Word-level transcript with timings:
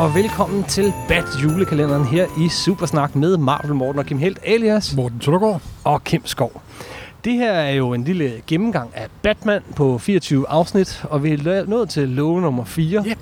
og 0.00 0.14
velkommen 0.14 0.64
til 0.64 0.92
Bat 1.08 1.24
julekalenderen 1.42 2.04
her 2.04 2.26
i 2.38 2.48
Supersnak 2.48 3.16
med 3.16 3.36
Marvel 3.36 3.74
Morten 3.74 3.98
og 3.98 4.06
Kim 4.06 4.18
Helt 4.18 4.38
alias 4.42 4.96
Morten 4.96 5.20
Søndergaard. 5.20 5.62
og 5.84 6.04
Kim 6.04 6.26
Skov. 6.26 6.62
Det 7.24 7.32
her 7.32 7.52
er 7.52 7.70
jo 7.70 7.94
en 7.94 8.04
lille 8.04 8.42
gennemgang 8.46 8.90
af 8.94 9.08
Batman 9.22 9.62
på 9.76 9.98
24 9.98 10.48
afsnit, 10.48 11.04
og 11.10 11.24
vi 11.24 11.32
er 11.32 11.64
nået 11.66 11.88
til 11.88 12.08
love 12.08 12.40
nummer 12.40 12.64
4. 12.64 13.02
Ja. 13.06 13.14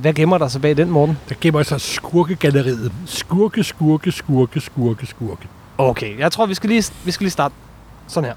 Hvad 0.00 0.12
gemmer 0.12 0.38
der 0.38 0.48
sig 0.48 0.60
bag 0.60 0.76
den, 0.76 0.90
Morten? 0.90 1.18
Der 1.28 1.34
gemmer 1.40 1.62
sig 1.62 1.80
skurkegalleriet. 1.80 2.92
Skurke, 3.06 3.64
skurke, 3.64 4.12
skurke, 4.12 4.60
skurke, 4.60 5.06
skurke. 5.06 5.48
Okay, 5.78 6.18
jeg 6.18 6.32
tror, 6.32 6.46
vi 6.46 6.54
skal 6.54 6.70
lige, 6.70 6.84
vi 7.04 7.10
skal 7.10 7.24
lige 7.24 7.32
starte 7.32 7.54
sådan 8.08 8.28
her. 8.28 8.36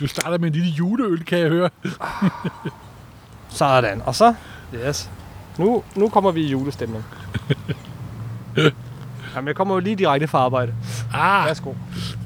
Du 0.00 0.06
starter 0.06 0.38
med 0.38 0.46
en 0.48 0.52
lille 0.52 0.68
juleøl, 0.68 1.24
kan 1.24 1.38
jeg 1.38 1.48
høre. 1.48 1.70
Sådan, 3.48 4.02
og 4.06 4.14
så... 4.14 4.34
Yes. 4.74 5.10
Nu, 5.58 5.82
nu 5.96 6.08
kommer 6.08 6.30
vi 6.30 6.40
i 6.40 6.50
julestemning. 6.50 7.04
Jamen, 9.34 9.48
jeg 9.48 9.56
kommer 9.56 9.74
jo 9.74 9.80
lige 9.80 9.96
direkte 9.96 10.28
fra 10.28 10.38
arbejde. 10.38 10.74
Ah, 11.14 11.46
Værsgo. 11.46 11.72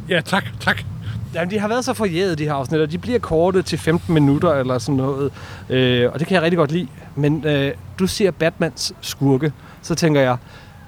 ja, 0.08 0.20
tak, 0.20 0.44
tak. 0.60 0.82
Jamen, 1.34 1.50
de 1.50 1.58
har 1.58 1.68
været 1.68 1.84
så 1.84 1.94
forjævet, 1.94 2.38
de 2.38 2.44
her 2.44 2.54
afsnit, 2.54 2.80
og 2.80 2.90
de 2.90 2.98
bliver 2.98 3.18
korte 3.18 3.62
til 3.62 3.78
15 3.78 4.14
minutter 4.14 4.52
eller 4.52 4.78
sådan 4.78 4.96
noget. 4.96 5.32
Øh, 5.68 6.10
og 6.12 6.18
det 6.18 6.26
kan 6.28 6.34
jeg 6.34 6.42
rigtig 6.42 6.58
godt 6.58 6.72
lide. 6.72 6.88
Men 7.16 7.44
øh, 7.46 7.74
du 7.98 8.06
siger 8.06 8.30
Batmans 8.30 8.92
skurke, 9.00 9.52
så 9.82 9.94
tænker 9.94 10.20
jeg, 10.20 10.36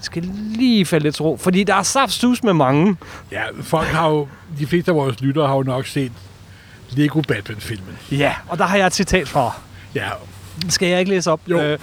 skal 0.00 0.23
lige 0.56 0.87
falde 0.87 1.05
lidt 1.05 1.20
ro. 1.20 1.36
Fordi 1.36 1.64
der 1.64 1.75
er 1.75 1.83
saftsus 1.83 2.42
med 2.42 2.53
mange. 2.53 2.97
Ja, 3.33 3.42
folk 3.62 3.89
har 3.89 4.08
jo, 4.08 4.28
de 4.58 4.67
fleste 4.67 4.91
af 4.91 4.97
vores 4.97 5.20
lyttere 5.20 5.47
har 5.47 5.55
jo 5.55 5.62
nok 5.62 5.86
set 5.86 6.12
Lego 6.91 7.20
Batman-filmen. 7.20 7.98
Ja, 8.11 8.34
og 8.48 8.58
der 8.58 8.64
har 8.64 8.77
jeg 8.77 8.86
et 8.86 8.95
citat 8.95 9.28
fra. 9.28 9.61
Ja, 9.95 10.08
Skal 10.69 10.89
jeg 10.89 10.98
ikke 10.98 11.11
læse 11.11 11.31
op? 11.31 11.41
Jo. 11.48 11.61
Øh, 11.61 11.78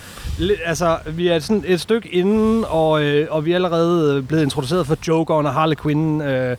altså, 0.66 0.98
vi 1.06 1.28
er 1.28 1.40
sådan 1.40 1.64
et 1.68 1.82
stykke 1.82 2.10
inden, 2.10 2.66
og, 2.68 3.04
øh, 3.04 3.28
og 3.30 3.46
vi 3.46 3.52
er 3.52 3.56
allerede 3.56 4.16
øh, 4.16 4.24
blevet 4.24 4.44
introduceret 4.44 4.88
for 4.88 4.98
Jokeren 5.08 5.46
og 5.46 5.54
Harley 5.54 5.76
Quinn, 5.76 6.22
øh, 6.22 6.58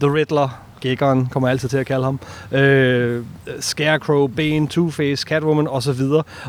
The 0.00 0.14
Riddler, 0.14 0.62
Gækkeren 0.80 1.26
kommer 1.26 1.48
jeg 1.48 1.52
altid 1.52 1.68
til 1.68 1.78
at 1.78 1.86
kalde 1.86 2.04
ham, 2.04 2.20
øh, 2.52 3.24
Scarecrow, 3.60 4.26
Bane, 4.26 4.68
Two-Face, 4.74 5.22
Catwoman 5.22 5.68
osv. 5.68 6.00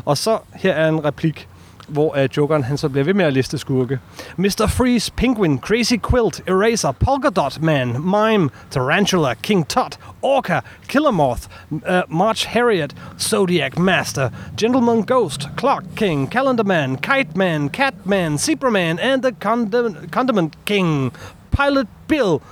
Og 0.04 0.18
så 0.18 0.38
her 0.54 0.72
er 0.72 0.88
en 0.88 1.04
replik, 1.04 1.48
hvor 1.88 2.22
uh, 2.22 2.36
Jokeren 2.36 2.62
han 2.62 2.78
så 2.78 2.88
bliver 2.88 3.04
ved 3.04 3.14
med 3.14 3.24
at 3.24 3.32
liste 3.32 3.58
skurke. 3.58 3.98
Mr. 4.36 4.66
Freeze, 4.66 5.12
Penguin, 5.16 5.58
Crazy 5.58 5.94
Quilt, 6.10 6.40
Eraser, 6.48 6.92
Polka 6.92 7.28
Dot 7.28 7.60
Man, 7.62 7.88
Mime, 7.88 8.50
Tarantula, 8.70 9.34
King 9.34 9.68
Tut, 9.68 9.98
Orca, 10.22 10.60
Killer 10.88 11.10
Moth, 11.10 11.42
uh, 11.70 12.02
March 12.08 12.46
Harriet, 12.46 12.94
Zodiac 13.18 13.78
Master, 13.78 14.30
Gentleman 14.60 15.02
Ghost, 15.02 15.48
Clock 15.56 15.84
King, 15.96 16.30
Calendar 16.30 16.64
Man, 16.64 16.96
Kite 16.96 17.36
Man, 17.36 17.68
Cat 17.68 17.94
Man, 18.06 18.38
Zebra 18.38 18.70
Man, 18.70 18.98
and 18.98 19.22
the 19.22 19.32
Condiment 19.32 20.64
King, 20.64 21.12
Pilot 21.50 21.86
Bill. 22.08 22.42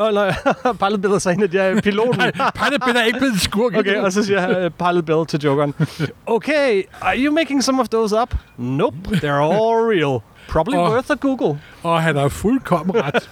Oh, 0.00 0.14
nej, 0.14 0.34
Pilot 0.80 1.00
Bill 1.02 1.12
er 1.14 1.18
så 1.18 1.30
en 1.30 1.42
af 1.42 1.50
de 1.50 1.58
her 1.58 1.80
piloten. 1.80 2.20
Pineapple 2.54 3.00
er 3.00 3.04
ikke 3.04 3.18
blevet 3.18 3.40
skurk. 3.40 3.76
Okay, 3.76 3.96
og 3.96 4.12
så 4.12 4.22
siger 4.24 4.48
jeg 4.48 4.64
uh, 4.66 4.72
Pilot 4.88 5.04
Bill 5.04 5.26
til 5.26 5.40
Jokeren. 5.40 5.74
Okay, 6.26 6.82
are 7.00 7.14
you 7.18 7.34
making 7.34 7.64
some 7.64 7.80
of 7.80 7.88
those 7.88 8.16
up? 8.22 8.34
Nope, 8.56 8.96
they're 9.12 9.26
all 9.52 9.76
real. 9.92 10.20
Probably 10.48 10.76
Og- 10.76 10.90
worth 10.92 11.10
a 11.10 11.14
Google. 11.14 11.60
Og 11.82 12.02
han 12.02 12.16
har 12.16 12.28
fuldkommen 12.28 12.96
ret. 12.96 13.30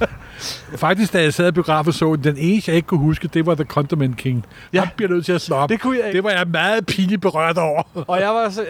Faktisk, 0.76 1.12
da 1.12 1.22
jeg 1.22 1.34
sad 1.34 1.48
i 1.48 1.50
biografen 1.50 1.92
så 1.92 2.16
den, 2.24 2.36
eneste, 2.38 2.70
jeg 2.70 2.76
ikke 2.76 2.86
kunne 2.86 3.00
huske, 3.00 3.28
det 3.34 3.46
var 3.46 3.54
The 3.54 3.64
Condiment 3.64 4.16
King. 4.16 4.46
Ja. 4.72 4.78
Ja. 4.78 4.80
Han 4.84 4.88
bliver 4.96 5.10
nødt 5.10 5.24
til 5.24 5.32
at 5.32 5.40
slå 5.40 5.56
op. 5.56 5.68
Det 5.68 5.80
kunne 5.80 5.98
jeg 5.98 6.06
ikke. 6.06 6.16
det 6.16 6.24
var 6.24 6.30
jeg 6.30 6.46
meget 6.48 6.86
pinligt 6.86 7.20
berørt 7.20 7.58
over. 7.58 7.82
Og 7.94 8.20
jeg 8.20 8.28
var 8.28 8.48
så... 8.50 8.62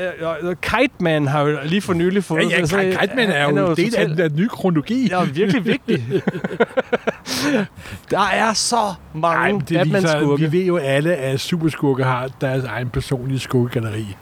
Uh, 0.43 0.53
Kite 0.63 0.95
Man 1.01 1.27
har 1.27 1.41
jo 1.43 1.59
lige 1.65 1.81
for 1.81 1.93
nylig 1.95 2.15
Ja, 2.15 2.21
fået... 2.21 2.51
ja, 2.51 2.67
så- 2.67 2.97
Kite 3.01 3.17
Man 3.17 3.31
er 3.31 3.47
han 3.47 3.57
jo 3.59 3.75
del 3.75 3.97
af 3.97 4.09
den 4.09 4.33
nye 4.37 4.49
kronologi. 4.49 5.09
Ja, 5.11 5.25
virkelig 5.25 5.65
vigtig. 5.67 6.05
der 8.11 8.21
er 8.21 8.53
så 8.53 8.95
mange 9.15 9.53
Ej, 9.55 9.59
det 9.69 9.79
Batman-skurke. 9.93 10.51
vi 10.51 10.59
ved 10.59 10.65
jo 10.67 10.77
alle, 10.77 11.15
at 11.17 11.41
superskurke 11.41 12.05
har 12.05 12.29
deres 12.41 12.65
egen 12.65 12.89
personlige 12.91 13.39
skurkegalleri. 13.39 14.17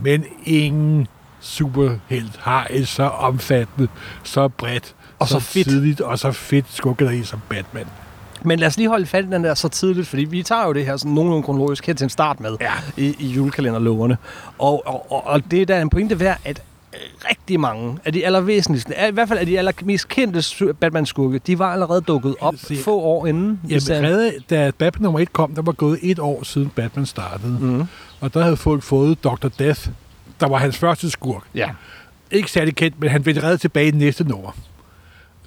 Men 0.00 0.24
ingen 0.44 1.06
superhelt 1.40 2.36
har 2.40 2.66
et 2.70 2.88
så 2.88 3.02
omfattende, 3.02 3.88
så 4.22 4.48
bredt, 4.48 4.94
Og 5.18 5.28
så 5.28 5.38
fedt. 5.40 5.68
tidligt 5.68 6.00
og 6.00 6.18
så 6.18 6.32
fedt 6.32 6.66
skurkegalleri 6.70 7.24
som 7.24 7.40
Batman. 7.48 7.84
Men 8.44 8.58
lad 8.58 8.68
os 8.68 8.76
lige 8.76 8.88
holde 8.88 9.06
fat 9.06 9.24
i 9.24 9.28
den 9.28 9.44
der 9.44 9.54
så 9.54 9.68
tidligt, 9.68 10.08
fordi 10.08 10.24
vi 10.24 10.42
tager 10.42 10.66
jo 10.66 10.72
det 10.72 10.86
her 10.86 10.96
sådan 10.96 11.12
nogenlunde 11.12 11.42
kronologisk 11.42 11.86
her 11.86 11.94
til 11.94 12.04
en 12.04 12.10
start 12.10 12.40
med 12.40 12.56
Ja. 12.60 12.72
i, 12.96 13.16
i 13.18 13.26
julekalenderloverne. 13.26 14.16
Og, 14.58 14.82
og, 14.86 15.12
og, 15.12 15.26
og 15.26 15.50
det 15.50 15.62
er 15.62 15.66
der 15.66 15.80
en 15.82 15.90
pointe 15.90 16.20
værd, 16.20 16.38
at 16.44 16.62
rigtig 17.30 17.60
mange 17.60 17.98
af 18.04 18.12
de 18.12 18.26
allervæsentligste, 18.26 18.94
i 19.08 19.12
hvert 19.12 19.28
fald 19.28 19.38
af 19.38 19.46
de 19.46 19.58
allermest 19.58 20.08
kendte 20.08 20.74
Batman-skurke, 20.74 21.40
de 21.46 21.58
var 21.58 21.72
allerede 21.72 22.00
dukket 22.00 22.34
op 22.40 22.54
Se. 22.56 22.76
få 22.76 23.00
år 23.00 23.26
inden. 23.26 23.60
Jamen, 23.68 23.80
serien. 23.80 24.04
redde, 24.04 24.32
da 24.50 24.70
Batman 24.78 25.02
nummer 25.02 25.20
1 25.20 25.32
kom, 25.32 25.54
der 25.54 25.62
var 25.62 25.72
gået 25.72 25.98
et 26.02 26.18
år 26.18 26.44
siden 26.44 26.68
Batman 26.76 27.06
startede. 27.06 27.58
Mhm. 27.60 27.82
Og 28.20 28.34
der 28.34 28.42
havde 28.42 28.56
folk 28.56 28.82
fået 28.82 29.24
Dr. 29.24 29.48
Death, 29.58 29.88
der 30.40 30.48
var 30.48 30.56
hans 30.58 30.78
første 30.78 31.10
skurk. 31.10 31.42
Ja. 31.54 31.70
Ikke 32.30 32.50
særlig 32.50 32.76
kendt, 32.76 33.00
men 33.00 33.10
han 33.10 33.26
vendte 33.26 33.42
reddet 33.42 33.60
tilbage 33.60 33.88
i 33.88 33.90
næste 33.90 34.24
nummer. 34.24 34.50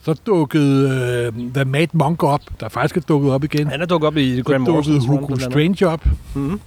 Så 0.03 0.13
dukkede 0.13 0.89
øh, 1.35 1.53
The 1.53 1.65
Mad 1.65 1.87
Monk 1.93 2.23
op, 2.23 2.41
der 2.59 2.69
faktisk 2.69 2.97
er 2.97 3.01
dukket 3.01 3.31
op 3.31 3.43
igen. 3.43 3.67
Han 3.67 3.81
er 3.81 3.85
dukket 3.85 4.07
op 4.07 4.17
i 4.17 4.37
Så 4.37 4.43
Graham 4.43 4.65
dukkede 4.65 4.73
Morrisons 4.93 5.09
run, 5.09 5.19
Hugo. 5.19 5.35
Strange 5.39 5.87
op. 5.87 6.05
Mhm. 6.33 6.59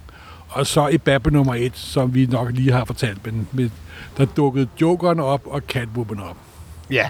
Og 0.49 0.67
så 0.67 0.87
i 0.87 0.97
Batman 0.97 1.33
nummer 1.33 1.55
1, 1.55 1.77
som 1.77 2.13
vi 2.13 2.25
nok 2.25 2.51
lige 2.51 2.71
har 2.71 2.85
fortalt, 2.85 3.25
men 3.25 3.47
med, 3.51 3.69
der 4.17 4.25
dukkede 4.25 4.67
Jokeren 4.81 5.19
op 5.19 5.41
og 5.45 5.61
Catwoman 5.67 6.19
op. 6.19 6.37
Ja. 6.91 7.09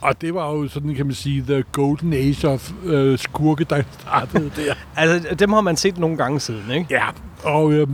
Og 0.00 0.20
det 0.20 0.34
var 0.34 0.50
jo 0.52 0.68
sådan, 0.68 0.94
kan 0.94 1.06
man 1.06 1.14
sige, 1.14 1.42
the 1.42 1.64
golden 1.72 2.12
age 2.12 2.48
of 2.48 2.72
øh, 2.84 3.18
skurke, 3.18 3.64
der 3.64 3.82
startede 4.00 4.50
der. 4.56 4.74
Altså, 4.96 5.34
dem 5.34 5.52
har 5.52 5.60
man 5.60 5.76
set 5.76 5.98
nogle 5.98 6.16
gange 6.16 6.40
siden, 6.40 6.70
ikke? 6.70 6.86
ja, 6.90 7.04
og 7.42 7.88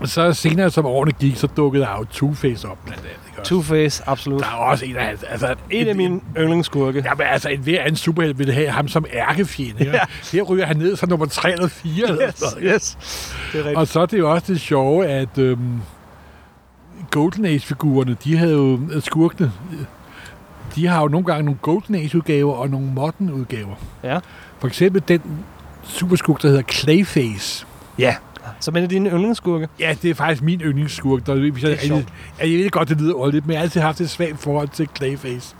øhm, 0.00 0.06
så 0.06 0.32
senere 0.32 0.70
som 0.70 0.86
årene 0.86 1.12
gik, 1.12 1.36
så 1.36 1.46
dukkede 1.46 1.84
der 1.84 1.90
jo 1.98 2.04
Two-Face 2.28 2.68
op 2.70 2.78
blandt 2.84 3.00
andet. 3.04 3.10
Ikke? 3.28 3.40
også? 3.40 3.54
Two-Face, 3.54 4.10
absolut. 4.10 4.40
Der 4.40 4.46
er 4.46 4.50
også 4.54 4.84
en 4.84 4.96
af 4.96 5.04
hans... 5.06 5.22
Altså, 5.22 5.54
En 5.70 5.88
af 5.88 5.96
mine 5.96 6.20
yndlingsskurke. 6.38 7.02
Ja, 7.04 7.14
men 7.14 7.26
altså, 7.26 7.48
en 7.48 7.60
hver 7.60 7.80
anden 7.80 7.96
superhelt 7.96 8.38
ville 8.38 8.52
have 8.52 8.68
ham 8.70 8.88
som 8.88 9.04
ærkefjende. 9.12 9.84
Ja. 9.84 9.98
Her 10.32 10.42
ryger 10.42 10.66
han 10.66 10.76
ned 10.76 10.96
som 10.96 11.08
nummer 11.08 11.26
3 11.26 11.52
eller 11.52 11.68
4. 11.68 12.08
Eller 12.08 12.28
Yes, 12.28 12.34
sådan 12.38 12.62
noget. 12.62 12.74
yes. 12.74 12.96
Det 13.52 13.58
er 13.60 13.64
rigtigt. 13.64 13.76
Og 13.78 13.86
så 13.88 14.00
er 14.00 14.06
det 14.06 14.18
jo 14.18 14.32
også 14.32 14.52
det 14.52 14.60
sjove, 14.60 15.06
at 15.06 15.38
øhm, 15.38 15.80
Golden 17.10 17.44
Age-figurerne, 17.44 18.16
de 18.24 18.36
havde 18.36 18.52
jo 18.52 18.80
øh, 18.92 19.02
skurkene, 19.02 19.52
de 20.74 20.86
har 20.86 21.00
jo 21.02 21.08
nogle 21.08 21.26
gange 21.26 21.42
nogle 21.44 21.58
Golden 21.62 21.94
Age-udgaver 21.94 22.52
og 22.54 22.68
nogle 22.70 22.86
Modern-udgaver. 22.94 23.74
Ja. 24.04 24.18
For 24.58 24.66
eksempel 24.66 25.02
den 25.08 25.20
superskurk, 25.82 26.42
der 26.42 26.48
hedder 26.48 26.62
Clayface. 26.62 27.66
Ja. 27.98 28.14
Som 28.60 28.76
en 28.76 28.82
af 28.82 28.88
dine 28.88 29.10
yndlingsskurke. 29.10 29.68
Ja, 29.80 29.94
det 30.02 30.10
er 30.10 30.14
faktisk 30.14 30.42
min 30.42 30.60
yndlingsskurk. 30.60 31.26
Der, 31.26 31.34
hvis 31.34 31.62
jeg, 31.62 31.70
Det 31.70 31.82
er 31.82 31.86
sjovt. 31.86 32.04
jeg, 32.40 32.50
jeg 32.50 32.58
ved 32.58 32.70
godt, 32.70 32.88
det 32.88 33.00
lyder 33.00 33.14
ordentligt, 33.14 33.46
men 33.46 33.52
jeg 33.52 33.60
har 33.60 33.62
altid 33.64 33.80
haft 33.80 34.00
et 34.00 34.10
svagt 34.10 34.38
forhold 34.40 34.68
til 34.68 34.88
Clayface. 34.96 35.54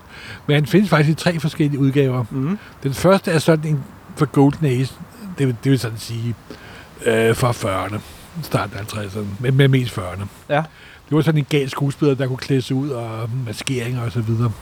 Men 0.46 0.54
han 0.54 0.66
findes 0.66 0.90
faktisk 0.90 1.10
i 1.10 1.14
tre 1.22 1.40
forskellige 1.40 1.80
udgaver. 1.80 2.24
Mm. 2.30 2.58
Den 2.82 2.94
første 2.94 3.30
er 3.30 3.38
sådan 3.38 3.70
en 3.70 3.84
for 4.16 4.26
Golden 4.26 4.66
Age, 4.66 4.88
det, 5.38 5.46
vil- 5.46 5.56
det 5.64 5.70
vil 5.70 5.78
sådan 5.78 5.98
sige 5.98 6.34
øh, 7.06 7.36
fra 7.36 7.50
40'erne, 7.50 7.98
start 8.42 8.70
af 8.74 8.80
50'erne, 8.94 9.18
men 9.40 9.56
med 9.56 9.68
mest 9.68 9.98
40'erne. 9.98 10.24
Ja. 10.48 10.62
Det 11.08 11.16
var 11.16 11.20
sådan 11.20 11.38
en 11.38 11.46
gal 11.48 11.70
skuespiller, 11.70 12.14
der 12.14 12.26
kunne 12.26 12.36
klæde 12.36 12.62
sig 12.62 12.76
ud 12.76 12.88
og 12.90 13.30
maskeringer 13.46 14.02
og 14.02 14.12
så 14.12 14.20
videre. 14.20 14.52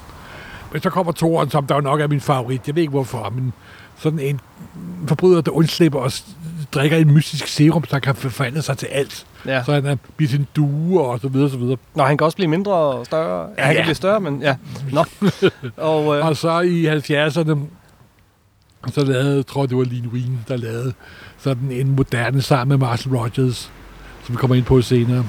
Men 0.73 0.83
så 0.83 0.91
kommer 0.91 1.13
toren, 1.13 1.51
som 1.51 1.67
der 1.67 1.75
jo 1.75 1.81
nok 1.81 2.01
er 2.01 2.09
min 2.09 2.21
favorit. 2.21 2.67
Jeg 2.67 2.75
ved 2.75 2.83
ikke 2.83 2.91
hvorfor, 2.91 3.33
men 3.35 3.53
sådan 3.97 4.19
en 4.19 4.41
forbryder, 5.07 5.41
der 5.41 5.51
undslipper 5.51 5.99
og 5.99 6.13
s- 6.13 6.27
drikker 6.73 6.97
en 6.97 7.15
mystisk 7.15 7.47
serum, 7.47 7.83
der 7.83 7.99
kan 7.99 8.15
forvandle 8.15 8.63
sig 8.63 8.79
til 8.79 8.87
alt. 8.87 9.27
Ja. 9.47 9.65
Så 9.65 9.73
han 9.73 9.87
er 9.87 9.97
bliver 10.17 10.29
til 10.31 10.39
en 10.39 10.47
due 10.57 11.01
og 11.03 11.21
så 11.21 11.29
videre, 11.29 11.51
så 11.51 11.57
videre. 11.57 11.77
Nå, 11.95 12.03
han 12.03 12.17
kan 12.19 12.25
også 12.25 12.37
blive 12.37 12.49
mindre 12.49 12.73
og 12.73 13.07
større. 13.07 13.41
Ja, 13.41 13.49
Ja, 13.59 13.65
han 13.67 13.75
kan 13.75 13.81
ja. 13.81 13.83
blive 13.87 13.95
større, 13.95 14.21
men 14.21 14.43
ja. 14.43 14.57
Nå. 14.93 15.05
og, 15.77 16.17
øh, 16.19 16.27
Og 16.27 16.37
så 16.37 16.61
i 16.61 16.87
70'erne, 16.87 17.59
så 18.93 19.05
lavede, 19.05 19.37
jeg 19.37 19.47
tror 19.47 19.67
det 19.67 19.77
var 19.77 19.85
Lean 19.85 20.07
Wien, 20.07 20.45
der 20.49 20.57
lavede 20.57 20.93
sådan 21.39 21.71
en 21.71 21.91
moderne 21.97 22.43
sammen 22.43 22.79
med 22.79 22.87
Marshall 22.87 23.17
Rogers, 23.17 23.71
som 24.25 24.33
vi 24.35 24.37
kommer 24.37 24.55
ind 24.55 24.65
på 24.65 24.83
senere. 24.83 25.25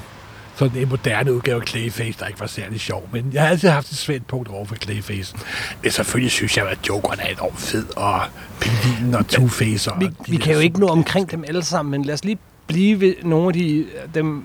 Sådan 0.55 0.81
en 0.81 0.89
moderne 0.89 1.33
udgave 1.33 1.61
af 1.61 1.67
Clayface, 1.67 2.19
der 2.19 2.27
ikke 2.27 2.39
var 2.39 2.47
særlig 2.47 2.79
sjov. 2.79 3.09
Men 3.11 3.29
jeg 3.33 3.41
har 3.41 3.50
altid 3.50 3.69
haft 3.69 3.91
et 3.91 3.97
svært 3.97 4.25
punkt 4.25 4.50
over 4.50 4.65
for 4.65 4.75
Clayface. 4.75 5.35
Men 5.81 5.91
selvfølgelig 5.91 6.31
synes 6.31 6.57
jeg, 6.57 6.67
at 6.69 6.77
Jokeren 6.89 7.19
er 7.19 7.27
enormt 7.27 7.59
fed, 7.59 7.85
og 7.95 8.21
Pingvinen 8.59 9.15
og 9.15 9.25
Two-Face. 9.33 9.91
Og 9.91 10.00
vi, 10.00 10.09
vi 10.27 10.38
kan 10.38 10.53
jo 10.53 10.59
ikke 10.59 10.79
nå 10.79 10.88
omkring 10.88 11.31
dem 11.31 11.44
alle 11.47 11.63
sammen, 11.63 11.91
men 11.91 12.05
lad 12.05 12.13
os 12.13 12.25
lige 12.25 12.38
blive 12.67 13.01
ved 13.01 13.15
nogle 13.23 13.47
af 13.47 13.53
de, 13.53 13.85
dem, 14.13 14.44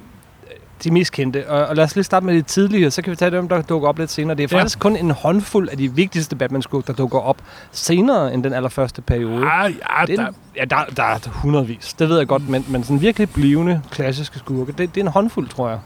de 0.84 0.90
mest 0.90 1.12
kendte. 1.12 1.50
Og, 1.50 1.66
og 1.66 1.76
lad 1.76 1.84
os 1.84 1.94
lige 1.94 2.04
starte 2.04 2.26
med 2.26 2.34
de 2.34 2.42
tidligere, 2.42 2.90
så 2.90 3.02
kan 3.02 3.10
vi 3.10 3.16
tage 3.16 3.30
dem, 3.30 3.48
der 3.48 3.62
dukker 3.62 3.88
op 3.88 3.98
lidt 3.98 4.10
senere. 4.10 4.36
Det 4.36 4.44
er 4.44 4.56
Ja. 4.56 4.60
faktisk 4.60 4.78
kun 4.78 4.96
en 4.96 5.10
håndfuld 5.10 5.68
af 5.68 5.76
de 5.78 5.92
vigtigste 5.94 6.36
batman 6.36 6.62
der 6.86 6.92
dukker 6.92 7.18
op 7.18 7.36
senere 7.72 8.34
end 8.34 8.44
den 8.44 8.52
allerførste 8.52 9.02
periode. 9.02 9.46
Ah, 9.46 9.72
ja, 10.00 10.06
Det 10.06 10.18
er, 10.18 10.24
der, 10.24 10.32
ja, 10.56 10.64
der, 10.64 10.84
der 10.96 11.02
er 11.02 11.18
hundredvis. 11.30 11.94
Det 11.98 12.08
ved 12.08 12.18
jeg 12.18 12.26
godt, 12.26 12.48
men, 12.48 12.64
men 12.68 12.84
sådan 12.84 13.00
virkelig 13.00 13.30
blivende 13.30 13.82
klassiske 13.90 14.38
skurke, 14.38 14.72
det, 14.72 14.94
det 14.94 15.00
er 15.00 15.04
en 15.04 15.12
håndfuld, 15.12 15.48
tror 15.48 15.68
jeg. 15.68 15.78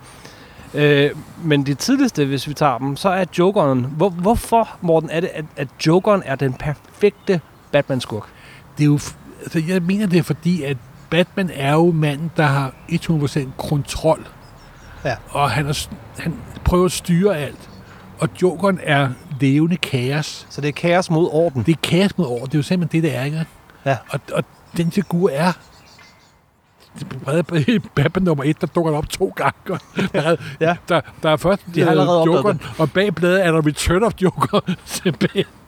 Øh, 0.74 1.10
men 1.44 1.66
de 1.66 1.74
tidligste, 1.74 2.24
hvis 2.24 2.48
vi 2.48 2.54
tager 2.54 2.78
dem, 2.78 2.96
så 2.96 3.08
er 3.08 3.24
Jokeren... 3.38 3.86
Hvor, 3.96 4.08
hvorfor, 4.08 4.68
Morten, 4.80 5.10
er 5.10 5.20
det, 5.20 5.30
at, 5.34 5.44
at 5.56 5.68
Jokeren 5.86 6.22
er 6.26 6.34
den 6.34 6.54
perfekte 6.54 7.40
Batman-skurk? 7.72 8.24
Det 8.78 8.82
er 8.84 8.86
jo, 8.86 8.98
altså, 9.42 9.62
jeg 9.68 9.82
mener, 9.82 10.06
det 10.06 10.18
er 10.18 10.22
fordi, 10.22 10.62
at 10.62 10.76
Batman 11.10 11.50
er 11.54 11.72
jo 11.72 11.90
manden, 11.92 12.30
der 12.36 12.42
har 12.46 12.72
100% 12.92 13.40
kontrol. 13.58 14.26
Ja. 15.04 15.16
Og 15.31 15.50
han, 15.50 15.66
er, 15.66 15.88
han 16.19 16.34
prøver 16.64 16.84
at 16.84 16.93
styre 16.93 17.38
alt. 17.38 17.70
Og 18.19 18.28
Jokeren 18.43 18.81
er 18.82 19.08
levende 19.40 19.76
kaos. 19.76 20.46
Så 20.50 20.60
det 20.60 20.69
er 20.69 20.72
kaos 20.72 21.10
mod 21.10 21.28
orden. 21.32 21.62
Det 21.62 21.72
er 21.72 21.81
kaos 21.82 22.19
mod 22.19 22.26
over. 22.26 22.46
Det 22.46 22.54
er 22.54 22.58
jo 22.58 22.62
simpelthen 22.62 23.02
det, 23.02 23.10
det 23.10 23.19
er, 23.19 23.25
ikke? 23.25 23.46
Ja. 23.84 23.96
Og, 24.10 24.20
og 24.32 24.44
den 24.76 24.93
figur 24.93 25.31
er 25.31 25.52
i 27.68 27.78
Batman 27.94 28.22
nummer 28.24 28.44
1, 28.44 28.60
der 28.60 28.66
dukker 28.66 28.92
op 28.92 29.08
to 29.08 29.32
gange. 29.36 29.52
Der, 30.12 30.22
er- 30.22 30.36
Ja. 30.60 30.76
der, 30.88 31.00
der 31.22 31.30
er 31.30 31.36
først 31.36 31.62
De 31.74 31.88
allerede 31.88 32.20
opdaget 32.20 32.36
Jokeren, 32.36 32.60
og 32.78 32.90
bag 32.92 33.14
bladet 33.14 33.46
er 33.46 33.52
der 33.52 33.66
Return 33.66 34.02
of 34.02 34.12
Joker, 34.22 34.60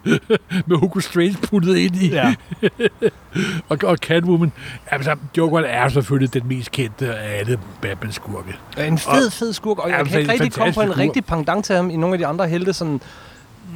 med 0.66 0.76
Hugo 0.76 1.00
Strange 1.00 1.36
puttet 1.42 1.76
ind 1.76 1.96
i, 1.96 2.08
Ja. 2.08 2.34
og, 3.68 3.78
og 3.84 3.96
Catwoman. 3.96 4.52
Altså, 4.90 5.16
Jokeren 5.36 5.64
er 5.68 5.88
selvfølgelig 5.88 6.34
den 6.34 6.42
mest 6.48 6.70
kendte 6.70 7.14
af 7.14 7.38
alle 7.38 7.58
Batman-skurke. 7.80 8.56
En 8.78 8.98
fed, 8.98 9.30
fed 9.30 9.52
skurk, 9.52 9.78
og 9.78 9.90
jeg 9.90 10.06
kan 10.06 10.20
ikke 10.20 10.32
rigtig 10.32 10.52
komme 10.52 10.72
på 10.72 10.80
en 10.80 10.98
rigtig 10.98 11.24
pendant 11.24 11.64
til 11.64 11.76
ham 11.76 11.90
i 11.90 11.96
nogle 11.96 12.14
af 12.14 12.18
de 12.18 12.26
andre 12.26 12.48
helte. 12.48 12.72
Sådan, 12.72 13.00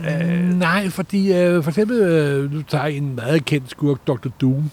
Øh, 0.05 0.59
Nej, 0.59 0.89
fordi 0.91 1.33
øh, 1.33 1.63
for 1.63 1.71
eksempel, 1.71 1.99
øh, 2.01 2.53
du 2.53 2.63
tager 2.63 2.85
en 2.85 3.15
meget 3.15 3.45
kendt 3.45 3.71
skurk, 3.71 3.99
Dr. 4.07 4.29
Doom. 4.41 4.71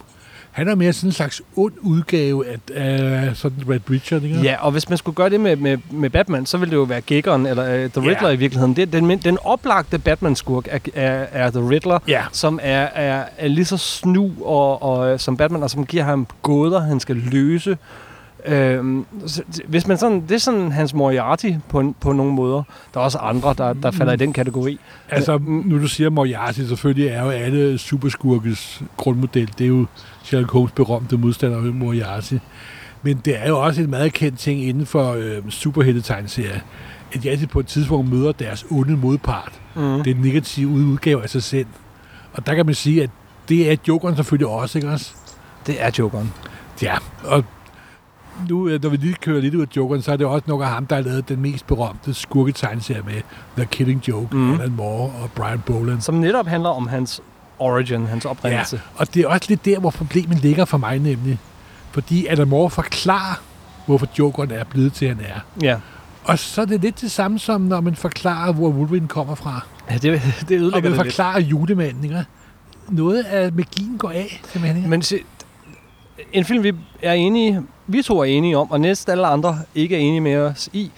Han 0.55 0.67
er 0.67 0.75
mere 0.75 0.93
sådan 0.93 1.07
en 1.07 1.11
slags 1.13 1.41
ond 1.55 1.73
udgave 1.81 2.45
af, 2.47 2.57
af 2.75 3.35
sådan 3.37 3.57
Red 3.69 3.79
Richard, 3.89 4.23
ikke? 4.23 4.41
ja, 4.41 4.55
og 4.59 4.71
hvis 4.71 4.89
man 4.89 4.97
skulle 4.97 5.15
gøre 5.15 5.29
det 5.29 5.39
med, 5.39 5.55
med, 5.55 5.77
med 5.91 6.09
Batman, 6.09 6.45
så 6.45 6.57
ville 6.57 6.69
det 6.71 6.77
jo 6.77 6.83
være 6.83 7.01
Giggeren 7.01 7.45
eller 7.45 7.63
uh, 7.63 7.91
The 7.91 8.01
Ja. 8.01 8.09
Riddler 8.09 8.29
i 8.29 8.35
virkeligheden. 8.35 8.75
Det, 8.75 8.93
den, 8.93 9.09
den 9.19 9.37
oplagte 9.43 9.99
Batman-skurk 9.99 10.67
er, 10.71 10.79
er, 10.93 11.25
er 11.31 11.49
The 11.51 11.69
Riddler, 11.69 11.99
Ja. 12.07 12.21
som 12.31 12.59
er, 12.63 12.81
er, 12.81 13.23
er 13.37 13.47
lige 13.47 13.65
så 13.65 13.77
snu 13.77 14.31
og, 14.45 14.83
og, 14.83 15.09
øh, 15.13 15.19
som 15.19 15.37
Batman, 15.37 15.63
og 15.63 15.69
som 15.69 15.85
giver 15.85 16.03
ham 16.03 16.27
gåder, 16.41 16.79
han 16.81 16.99
skal 16.99 17.15
løse. 17.15 17.77
Så, 19.25 19.43
hvis 19.67 19.87
man 19.87 19.97
sådan, 19.97 20.21
det 20.21 20.31
er 20.31 20.37
sådan 20.37 20.71
hans 20.71 20.93
Moriarty 20.93 21.51
på, 21.69 21.93
på 21.99 22.13
nogle 22.13 22.33
måder. 22.33 22.63
Der 22.93 22.99
er 22.99 23.03
også 23.03 23.17
andre, 23.17 23.53
der, 23.57 23.73
der 23.73 23.91
falder 23.91 24.13
i 24.13 24.17
den 24.17 24.33
kategori. 24.33 24.79
Altså, 25.09 25.37
Mm. 25.37 25.63
nu 25.65 25.79
du 25.81 25.87
siger 25.87 26.09
Moriarty, 26.09 26.59
selvfølgelig 26.59 27.07
er 27.07 27.23
jo 27.23 27.29
alle 27.29 27.77
superskurkes 27.77 28.83
grundmodel. 28.97 29.49
Det 29.57 29.63
er 29.63 29.67
jo 29.67 29.85
Sherlock 30.23 30.51
Holmes 30.51 30.71
berømte 30.71 31.17
modstander 31.17 31.59
Moriarty. 31.73 32.33
Men 33.01 33.21
det 33.25 33.43
er 33.43 33.47
jo 33.47 33.59
også 33.63 33.81
en 33.81 33.89
meget 33.89 34.13
kendt 34.13 34.39
ting 34.39 34.63
inden 34.63 34.85
for 34.85 35.11
øh, 35.13 35.49
superheltetegneserier, 35.49 36.59
at 37.13 37.23
de 37.23 37.29
altid 37.29 37.47
på 37.47 37.59
et 37.59 37.67
tidspunkt 37.67 38.09
møder 38.13 38.31
deres 38.31 38.65
onde 38.71 38.97
modpart. 38.97 39.51
Mm. 39.75 39.81
Det 39.81 40.07
er 40.11 40.15
en 40.15 40.21
negativ 40.21 40.67
udgave 40.69 41.23
af 41.23 41.29
sig 41.29 41.43
selv. 41.43 41.65
Og 42.33 42.45
der 42.45 42.55
kan 42.55 42.65
man 42.65 42.75
sige, 42.75 43.03
at 43.03 43.09
det 43.49 43.71
er 43.71 43.75
Jokeren 43.87 44.15
selvfølgelig 44.15 44.47
også, 44.47 44.77
ikke 44.77 44.89
også? 44.89 45.11
Det 45.67 45.75
er 45.79 45.91
Jokeren. 45.99 46.33
Ja, 46.81 46.95
og 47.23 47.43
nu, 48.49 48.67
øh, 48.67 48.83
når 48.83 48.89
vi 48.89 48.97
lige 48.97 49.13
kører 49.13 49.41
lidt 49.41 49.55
ud 49.55 49.61
af 49.61 49.67
Jokeren, 49.77 50.01
så 50.01 50.11
er 50.11 50.17
det 50.17 50.25
også 50.27 50.43
nok 50.47 50.61
af 50.61 50.67
ham, 50.67 50.85
der 50.85 50.95
har 50.95 51.01
lavet 51.03 51.29
den 51.29 51.41
mest 51.41 51.67
berømte 51.67 52.13
skurketegneserie 52.13 53.01
med 53.05 53.21
The 53.57 53.65
Killing 53.65 54.07
Joke, 54.07 54.35
mm. 54.35 54.53
Alan 54.53 54.71
Moore 54.71 55.11
og 55.21 55.31
Brian 55.35 55.59
Boland. 55.65 56.01
Som 56.01 56.15
netop 56.15 56.47
handler 56.47 56.69
om 56.69 56.87
hans 56.87 57.21
origin, 57.59 58.05
hans 58.05 58.25
oprindelse. 58.25 58.81
Og 58.95 59.13
det 59.13 59.23
er 59.23 59.27
også 59.27 59.45
lidt 59.49 59.65
der, 59.65 59.79
hvor 59.79 59.89
problemet 59.89 60.37
ligger 60.41 60.65
for 60.65 60.77
mig 60.77 60.99
nemlig. 60.99 61.39
Fordi 61.91 62.25
Alan 62.27 62.47
Moore 62.47 62.69
forklarer, 62.69 63.41
hvorfor 63.85 64.07
Jokeren 64.19 64.51
er 64.51 64.63
blevet 64.63 64.93
til, 64.93 65.07
han 65.07 65.19
er. 65.19 65.39
Ja. 65.61 65.77
Og 66.23 66.39
så 66.39 66.61
er 66.61 66.65
det 66.65 66.81
lidt 66.81 67.01
det 67.01 67.11
samme 67.11 67.39
som, 67.39 67.61
når 67.61 67.81
man 67.81 67.95
forklarer, 67.95 68.53
hvor 68.53 68.69
Wolverine 68.69 69.07
kommer 69.07 69.35
fra. 69.35 69.65
ja 69.91 69.95
det, 69.97 70.03
det 70.03 70.11
Og 70.11 70.51
ødelægger 70.51 70.71
man 70.71 70.83
det 70.83 70.91
lidt. 70.91 70.95
forklarer 71.13 71.39
julemanden, 71.39 72.03
ikke? 72.03 72.25
Noget 72.89 73.23
af 73.23 73.53
magien 73.53 73.97
går 73.97 74.09
af, 74.09 74.41
simpelthen. 74.51 74.77
Ikke? 74.77 74.89
Men 74.89 75.01
se, 75.01 75.19
en 76.33 76.45
film, 76.45 76.63
vi 76.63 76.73
er 77.01 77.13
enige, 77.13 77.61
vi 77.87 78.01
to 78.01 78.19
er 78.19 78.23
enige 78.23 78.57
om, 78.57 78.71
og 78.71 78.81
næsten 78.81 79.11
alle 79.11 79.27
andre 79.27 79.59
ikke 79.75 79.95
er 79.95 79.99
enige 79.99 80.21
med 80.21 80.35
os 80.37 80.69
i, 80.73 80.91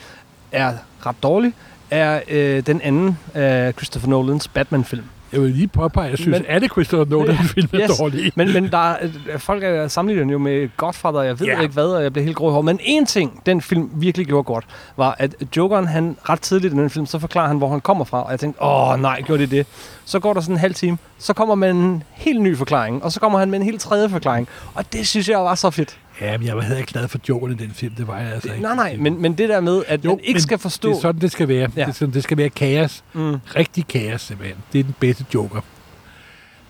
er 0.51 0.73
ret 1.05 1.15
dårlig, 1.23 1.53
er 1.91 2.21
øh, 2.29 2.63
den 2.65 2.81
anden 2.81 3.17
af 3.33 3.73
Christopher 3.73 4.09
Nolans 4.09 4.47
Batman-film. 4.47 5.03
Jeg 5.33 5.41
vil 5.41 5.49
lige 5.51 5.67
påpege, 5.67 6.05
at 6.05 6.11
jeg 6.11 6.17
synes, 6.17 6.31
Men- 6.35 6.41
Men, 6.41 6.51
alle 6.51 6.67
Christopher 6.67 7.05
Nolan-film 7.17 7.67
er 7.73 7.79
Yes. 7.81 7.97
dårlige. 7.97 8.31
Men, 8.35 8.53
men 8.53 8.71
der 8.71 8.91
er, 8.91 8.97
øh, 9.33 9.39
folk 9.39 9.63
er 9.63 9.87
sammenlignet 9.87 10.21
den 10.23 10.29
jo 10.31 10.37
med 10.37 10.69
Godfather, 10.77 11.21
jeg 11.21 11.39
ved 11.39 11.47
yeah. 11.47 11.61
ikke 11.61 11.73
hvad, 11.73 11.85
og 11.85 12.03
jeg 12.03 12.13
bliver 12.13 12.25
helt 12.25 12.37
grå 12.37 12.49
i 12.49 12.51
håret. 12.51 12.65
Men 12.65 12.79
en 12.83 13.05
ting, 13.05 13.41
den 13.45 13.61
film 13.61 13.89
virkelig 13.93 14.27
gjorde 14.27 14.43
godt, 14.43 14.65
var, 14.97 15.15
at 15.19 15.35
Jokeren, 15.57 15.87
han 15.87 16.17
ret 16.29 16.41
tidligt 16.41 16.73
i 16.73 16.77
den 16.77 16.89
film, 16.89 17.05
så 17.05 17.19
forklarer 17.19 17.47
han, 17.47 17.57
hvor 17.57 17.69
han 17.69 17.81
kommer 17.81 18.05
fra. 18.05 18.23
Og 18.25 18.31
jeg 18.31 18.39
tænkte, 18.39 18.63
åh 18.63 19.01
nej, 19.01 19.21
gjorde 19.21 19.41
det 19.41 19.51
det? 19.51 19.67
Så 20.05 20.19
går 20.19 20.33
der 20.33 20.41
sådan 20.41 20.55
en 20.55 20.59
halv 20.59 20.73
time, 20.73 20.97
så 21.19 21.33
kommer 21.33 21.55
man 21.55 21.75
en 21.75 22.03
helt 22.13 22.41
ny 22.41 22.57
forklaring, 22.57 23.03
og 23.03 23.11
så 23.11 23.19
kommer 23.19 23.39
han 23.39 23.49
med 23.51 23.59
en 23.59 23.65
helt 23.65 23.81
tredje 23.81 24.09
forklaring. 24.09 24.47
Og 24.73 24.93
det 24.93 25.07
synes 25.07 25.29
jeg 25.29 25.39
var 25.39 25.55
så 25.55 25.69
fedt. 25.69 25.97
Ja, 26.21 26.37
men 26.37 26.47
jeg 26.47 26.55
var 26.55 26.61
heller 26.61 26.77
ikke 26.77 26.91
glad 26.91 27.07
for 27.07 27.19
Jokeren 27.29 27.53
i 27.53 27.57
den 27.57 27.71
film. 27.71 27.93
Det 27.95 28.07
var 28.07 28.17
jeg 28.19 28.31
altså 28.33 28.49
ikke. 28.49 28.61
Nej, 28.61 28.75
nej, 28.75 28.95
men, 28.99 29.21
men 29.21 29.33
det 29.33 29.49
der 29.49 29.59
med, 29.59 29.83
at 29.87 30.05
jo, 30.05 30.09
man 30.09 30.19
ikke 30.23 30.41
skal 30.41 30.57
forstå... 30.57 30.89
Det 30.89 30.97
er 30.97 31.01
sådan, 31.01 31.21
det 31.21 31.31
skal 31.31 31.47
være. 31.47 31.69
Ja. 31.75 31.81
Det, 31.81 31.87
er 31.87 31.91
sådan, 31.93 32.13
det 32.13 32.23
skal 32.23 32.37
være 32.37 32.49
kaos. 32.49 33.03
mm, 33.13 33.35
Rigtig 33.55 33.87
kaos, 33.87 34.21
simpelthen. 34.21 34.57
Det 34.73 34.79
er 34.79 34.83
den 34.83 34.95
bedste 34.99 35.25
Joker. 35.33 35.61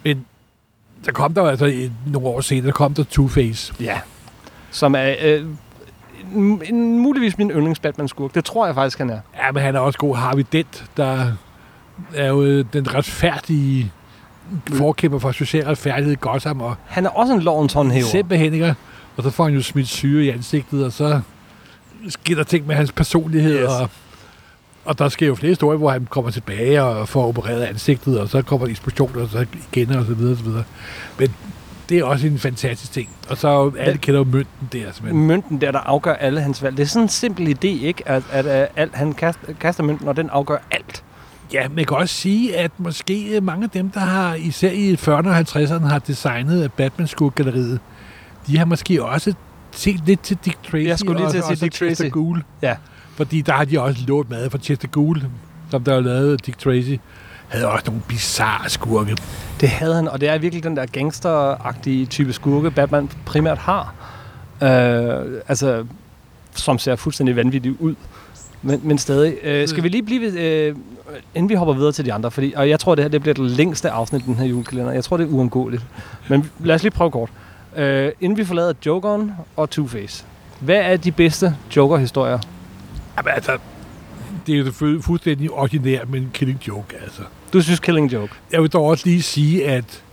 Men 0.04 0.26
der 1.06 1.12
kom 1.12 1.34
der 1.34 1.44
altså 1.44 1.66
et, 1.66 1.92
nogle 2.08 2.28
år 2.28 2.42
senere, 2.42 2.66
der 2.66 2.72
kom 2.72 2.94
der 2.94 3.04
Two-Face. 3.04 3.74
ja. 3.80 4.00
Som 4.72 4.96
er 4.96 5.16
øh, 5.22 5.46
en, 6.36 6.62
en, 6.66 7.00
muligvis 7.00 7.38
min 7.38 7.52
yndlings 7.52 7.80
Batman-skurk. 7.80 8.36
Det 8.36 8.46
tror 8.46 8.66
jeg 8.66 8.76
faktisk, 8.76 8.98
han 8.98 9.10
er. 9.10 9.20
Ja, 9.38 9.52
men 9.52 9.64
han 9.64 9.76
er 9.76 9.80
også 9.80 10.00
god. 10.00 10.16
Harvey 10.16 10.46
Dent, 10.52 10.86
der 10.98 11.32
er 12.16 12.28
jo 12.28 12.44
øh, 12.44 12.66
den 12.74 12.94
retfærdige 12.96 13.92
forkæmper 14.74 15.20
for 15.20 15.32
social 15.32 15.66
retfærdighed 15.66 16.14
i 16.14 16.18
Gotham, 16.20 16.62
og 16.62 16.76
Han 16.86 17.06
er 17.06 17.10
også 17.10 17.34
en 17.34 17.42
lovens 17.42 17.74
håndhæver. 17.74 18.06
simpelthen 18.08 18.54
ikke. 18.54 18.76
Og 19.18 19.24
så 19.24 19.30
får 19.30 19.44
han 19.44 19.54
jo 19.54 19.62
smidt 19.62 19.88
syre 19.88 20.24
i 20.24 20.30
ansigtet, 20.30 20.86
og 20.86 20.92
så 20.92 21.22
sker 22.10 22.36
der 22.36 22.44
ting 22.44 22.68
med 22.68 22.76
hans 22.76 22.92
personlighed, 22.92 23.60
Yes. 23.60 23.68
og, 23.70 23.90
og 24.86 25.00
der 25.00 25.10
sker 25.10 25.28
jo 25.28 25.36
flere 25.36 25.50
historier, 25.52 25.78
hvor 25.78 25.90
han 25.92 26.06
kommer 26.10 26.32
tilbage 26.32 26.84
og 26.84 27.10
får 27.10 27.28
opereret 27.28 27.62
ansigtet, 27.64 28.20
og 28.20 28.30
så 28.30 28.42
kommer 28.42 28.68
eksplosioner, 28.68 29.22
og 29.22 29.30
så 29.30 29.46
igen, 29.74 29.92
og 29.92 30.06
så 30.06 30.14
videre, 30.14 30.32
og 30.32 30.38
så 30.38 30.44
videre. 30.44 30.64
Men 31.20 31.34
det 31.90 31.98
er 32.00 32.04
også 32.04 32.28
en 32.28 32.40
fantastisk 32.40 32.92
ting. 32.92 33.10
Og 33.30 33.38
så 33.38 33.72
alle 33.80 33.98
kender 33.98 34.20
jo 34.20 34.24
mønten 34.24 34.70
der, 34.74 34.92
simpelthen. 34.92 35.28
mønten 35.28 35.62
der, 35.62 35.72
der 35.72 35.80
afgør 35.80 36.14
alle 36.14 36.42
hans 36.42 36.64
valg. 36.64 36.78
Det 36.78 36.84
er 36.84 36.88
sådan 36.88 37.04
en 37.04 37.10
simpel 37.10 37.48
idé, 37.48 37.68
ikke? 37.68 38.04
At, 38.10 38.24
at, 38.32 38.46
at, 38.46 38.70
at 38.76 38.90
han 38.94 39.14
kaster, 39.14 39.54
kaster 39.60 39.84
mønten, 39.84 40.08
og 40.08 40.18
den 40.18 40.30
afgør 40.30 40.58
alt. 40.72 41.04
Ja, 41.54 41.68
man 41.70 41.86
kan 41.86 41.98
også 41.98 42.16
sige, 42.16 42.58
at 42.58 42.72
måske 42.78 43.40
mange 43.42 43.64
af 43.64 43.70
dem, 43.70 43.90
der 43.90 44.00
har 44.00 44.34
især 44.36 44.72
i 44.72 44.94
40'erne 44.94 45.10
og 45.30 45.38
50'erne 45.40 45.88
har 45.88 46.00
designet 46.00 46.72
batman 46.72 47.08
galleriet 47.36 47.80
de 48.48 48.58
har 48.58 48.66
måske 48.66 49.04
også 49.04 49.34
set 49.72 50.02
lidt 50.06 50.22
til 50.22 50.38
Dick 50.46 50.58
Tracy 50.64 50.86
Jeg 50.88 51.00
skulle 51.00 51.20
lige 51.20 51.32
til 51.32 51.38
at 51.38 51.44
sige 51.46 51.56
Dick 51.56 51.76
Chester 51.76 52.04
Tracy. 52.04 52.14
Gould. 52.14 52.42
Ja. 52.62 52.76
Fordi 53.16 53.42
der 53.42 53.54
har 53.54 53.66
de 53.66 53.82
også 53.82 54.00
lånt 54.08 54.30
mad 54.30 54.50
fra 54.50 54.58
Chester 54.58 54.88
Gould, 54.88 55.22
som 55.72 55.84
der 55.84 55.94
har 55.94 56.02
lavet 56.02 56.46
Dick 56.46 56.58
Tracy. 56.58 56.96
Havde 57.48 57.68
også 57.68 57.86
nogle 57.86 58.02
bizarre 58.08 58.70
skurke. 58.70 59.18
Det 59.62 59.70
havde 59.70 59.96
han, 59.96 60.08
og 60.08 60.22
det 60.22 60.30
er 60.30 60.38
virkelig 60.38 60.64
den 60.64 60.78
der 60.78 60.86
gangsteragtige 60.86 62.06
type 62.06 62.34
skurke, 62.34 62.72
Batman 62.72 63.10
primært 63.26 63.58
har. 63.58 63.94
Øh, 64.64 65.42
altså, 65.48 65.86
som 66.56 66.78
ser 66.78 66.96
fuldstændig 66.96 67.36
vanvittigt 67.36 67.76
ud. 67.80 67.96
Men, 68.62 68.82
men 68.84 68.98
stadig. 68.98 69.36
Øh, 69.44 69.68
skal 69.68 69.84
vi 69.84 69.90
lige 69.90 70.04
blive 70.04 70.22
ved, 70.22 70.38
øh, 70.40 70.76
inden 71.36 71.50
vi 71.50 71.56
hopper 71.56 71.74
videre 71.74 71.92
til 71.92 72.06
de 72.06 72.14
andre, 72.14 72.32
fordi, 72.32 72.54
og 72.56 72.70
jeg 72.70 72.80
tror, 72.80 72.96
det 72.96 73.04
her 73.04 73.10
det 73.10 73.22
bliver 73.22 73.34
det 73.34 73.52
længste 73.52 73.90
afsnit 73.90 74.22
i 74.22 74.26
den 74.26 74.36
her 74.36 74.46
julekalender. 74.46 74.92
Jeg 74.92 75.04
tror, 75.04 75.18
det 75.18 75.24
er 75.24 75.28
uundgåeligt. 75.28 75.86
Men 76.28 76.52
lad 76.60 76.76
os 76.76 76.84
lige 76.84 76.92
prøve 76.92 77.12
kort. 77.12 77.30
Øh, 77.78 78.12
inden 78.22 78.38
vi 78.38 78.46
forlader 78.46 78.74
Jokeren 78.86 79.32
og 79.56 79.70
Two-Face. 79.76 80.24
Hvad 80.60 80.76
er 80.76 80.98
de 80.98 81.12
bedste 81.12 81.56
Joker-historier? 81.76 82.40
Jamen, 83.18 83.32
altså, 83.34 83.58
det 84.48 84.54
er 84.54 84.58
jo 84.60 84.64
selvfølgelig 84.66 85.04
fuldstændig 85.04 85.52
ordinært, 85.52 86.10
men 86.10 86.30
killing 86.34 86.60
joke, 86.68 86.96
altså. 87.04 87.22
Du 87.54 87.62
synes 87.62 87.80
Killing 87.80 88.14
Joke. 88.14 88.34
Jeg 88.52 88.62
vil 88.62 88.70
dog 88.70 88.86
også 88.86 89.06
lige 89.06 89.22
sige, 89.22 89.68
at 89.68 90.04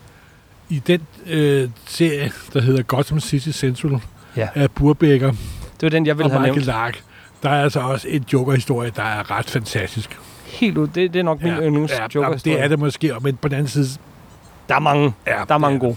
i 0.69 0.79
den 0.87 1.01
øh, 1.27 1.69
serie, 1.87 2.33
der 2.53 2.61
hedder 2.61 2.83
Gotham 2.83 3.21
City 3.21 3.49
Central, 3.51 4.01
Ja. 4.37 4.49
af 4.55 4.71
Burbecker 4.71 5.31
Det 5.31 5.83
var 5.83 5.89
den, 5.89 6.07
jeg 6.07 6.19
ville 6.19 6.27
og 6.27 6.31
have 6.31 6.41
Michael 6.41 6.57
nævnt. 6.57 6.67
Lark, 6.67 7.03
der 7.43 7.51
er 7.51 7.63
altså 7.63 7.81
også 7.81 8.09
en 8.09 8.25
Joker-historie, 8.33 8.91
der 8.97 9.03
er 9.03 9.31
ret 9.31 9.51
fantastisk. 9.51 10.19
Helt 10.47 10.79
ud. 10.79 10.87
Det, 10.87 11.13
det 11.13 11.19
er 11.19 11.23
nok 11.23 11.43
min 11.43 11.53
yndlings 11.53 11.93
ja, 11.93 12.03
joker 12.15 12.21
jamen, 12.23 12.39
det 12.45 12.61
er 12.61 12.69
det 12.69 12.79
måske, 12.79 13.13
men 13.21 13.37
på 13.37 13.49
den 13.49 13.55
anden 13.57 13.69
side... 13.69 13.89
Der 14.69 14.75
er 14.75 14.79
mange. 14.81 15.15
Ja, 15.27 15.43
Der 15.49 15.55
er 15.55 15.59
mange 15.59 15.79
gode. 15.79 15.97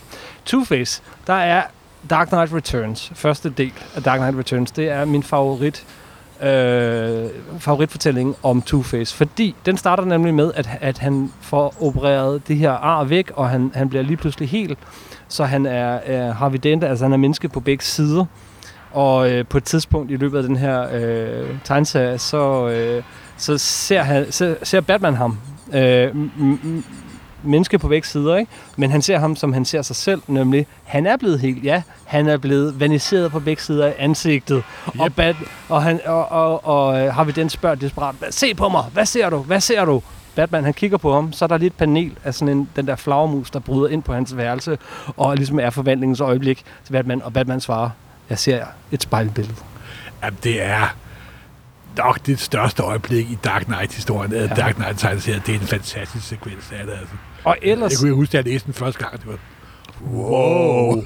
Two-Face, 0.49 1.01
der 1.27 1.33
er 1.33 1.63
Dark 2.09 2.27
Knight 2.27 2.53
Returns. 2.53 3.11
Første 3.15 3.49
del 3.49 3.73
af 3.95 4.03
Dark 4.03 4.19
Knight 4.19 4.37
Returns. 4.37 4.71
Det 4.71 4.89
er 4.89 5.05
min 5.05 5.23
favorit 5.23 5.85
øh, 6.41 7.25
favoritfortælling 7.59 8.35
om 8.43 8.63
Two-Face. 8.69 9.15
Fordi 9.15 9.55
den 9.65 9.77
starter 9.77 10.05
nemlig 10.05 10.33
med, 10.33 10.51
at, 10.55 10.69
at 10.81 10.97
han 10.97 11.33
får 11.41 11.73
opereret 11.81 12.47
det 12.47 12.55
her 12.57 12.71
ar 12.71 13.03
væk, 13.03 13.31
og 13.35 13.49
han, 13.49 13.71
han 13.75 13.89
bliver 13.89 14.03
lige 14.03 14.17
pludselig 14.17 14.49
helt. 14.49 14.77
Så 15.27 15.43
han 15.45 15.65
er, 15.65 15.99
er 16.05 16.33
Harvey 16.33 16.59
Dent, 16.63 16.83
altså 16.83 17.05
han 17.05 17.13
er 17.13 17.17
menneske 17.17 17.49
på 17.49 17.59
begge 17.59 17.83
sider. 17.83 18.25
Og 18.91 19.31
øh, 19.31 19.45
på 19.45 19.57
et 19.57 19.63
tidspunkt 19.63 20.11
i 20.11 20.15
løbet 20.15 20.37
af 20.37 20.43
den 20.43 20.55
her 20.55 20.87
øh, 20.93 21.47
tegneserie, 21.63 22.17
så, 22.17 22.67
øh, 22.67 23.03
så 23.37 23.57
ser, 23.57 24.01
han, 24.01 24.31
ser, 24.31 24.55
ser 24.63 24.81
Batman 24.81 25.15
ham. 25.15 25.37
Øh, 25.73 26.15
menneske 27.43 27.79
på 27.79 27.87
begge 27.87 28.07
sider, 28.07 28.35
ikke? 28.35 28.51
Men 28.75 28.91
han 28.91 29.01
ser 29.01 29.19
ham, 29.19 29.35
som 29.35 29.53
han 29.53 29.65
ser 29.65 29.81
sig 29.81 29.95
selv, 29.95 30.21
nemlig, 30.27 30.67
han 30.83 31.05
er 31.05 31.17
blevet 31.17 31.39
helt, 31.39 31.63
ja, 31.63 31.81
han 32.05 32.27
er 32.27 32.37
blevet 32.37 32.79
vaniseret 32.79 33.31
på 33.31 33.39
begge 33.39 33.61
sider 33.61 33.85
af 33.85 33.95
ansigtet. 33.97 34.63
Yep. 34.87 34.99
Og, 34.99 35.13
Bat, 35.13 35.35
og, 35.69 35.83
han, 35.83 35.99
og, 36.05 36.31
og, 36.31 36.67
og 36.67 37.01
øh, 37.01 37.13
har 37.13 37.23
vi 37.23 37.31
den 37.31 37.49
spørger 37.49 37.75
desperat, 37.75 38.15
se 38.29 38.53
på 38.55 38.69
mig, 38.69 38.83
hvad 38.93 39.05
ser 39.05 39.29
du, 39.29 39.37
hvad 39.37 39.61
ser 39.61 39.85
du? 39.85 40.01
Batman, 40.35 40.63
han 40.63 40.73
kigger 40.73 40.97
på 40.97 41.13
ham, 41.13 41.33
så 41.33 41.45
er 41.45 41.47
der 41.47 41.57
lidt 41.57 41.77
panel 41.77 42.11
af 42.23 42.33
sådan 42.33 42.57
en, 42.57 42.69
den 42.75 42.87
der 42.87 42.95
flagermus, 42.95 43.51
der 43.51 43.59
bryder 43.59 43.87
ind 43.87 44.03
på 44.03 44.13
hans 44.13 44.37
værelse, 44.37 44.77
og 45.17 45.35
ligesom 45.35 45.59
er 45.59 45.69
forvandlingens 45.69 46.19
øjeblik 46.19 46.63
til 46.85 46.93
Batman, 46.93 47.21
og 47.21 47.33
Batman 47.33 47.61
svarer, 47.61 47.89
jeg 48.29 48.39
ser 48.39 48.65
et 48.91 49.03
spejlbillede. 49.03 49.55
Jamen, 50.23 50.39
det 50.43 50.63
er 50.63 50.95
nok 51.97 52.25
det 52.25 52.39
største 52.39 52.83
øjeblik 52.83 53.31
i 53.31 53.37
Dark 53.43 53.65
Knight-historien. 53.65 54.31
Ja. 54.31 54.47
Dark 54.47 54.75
Knight 54.75 54.99
tegneserien, 54.99 55.41
det 55.45 55.55
er 55.55 55.59
en 55.59 55.67
fantastisk 55.67 56.27
sekvens 56.27 56.71
af 56.79 56.85
det. 56.85 56.93
Altså. 56.93 57.15
Og 57.43 57.57
ellers... 57.61 57.91
Jeg 57.91 57.99
kunne 57.99 58.13
huske, 58.13 58.37
at 58.37 58.45
jeg 58.45 58.53
læste 58.53 58.65
den 58.65 58.73
første 58.73 58.99
gang. 58.99 59.19
Det 59.19 59.27
var, 59.27 59.37
Wow. 60.13 61.03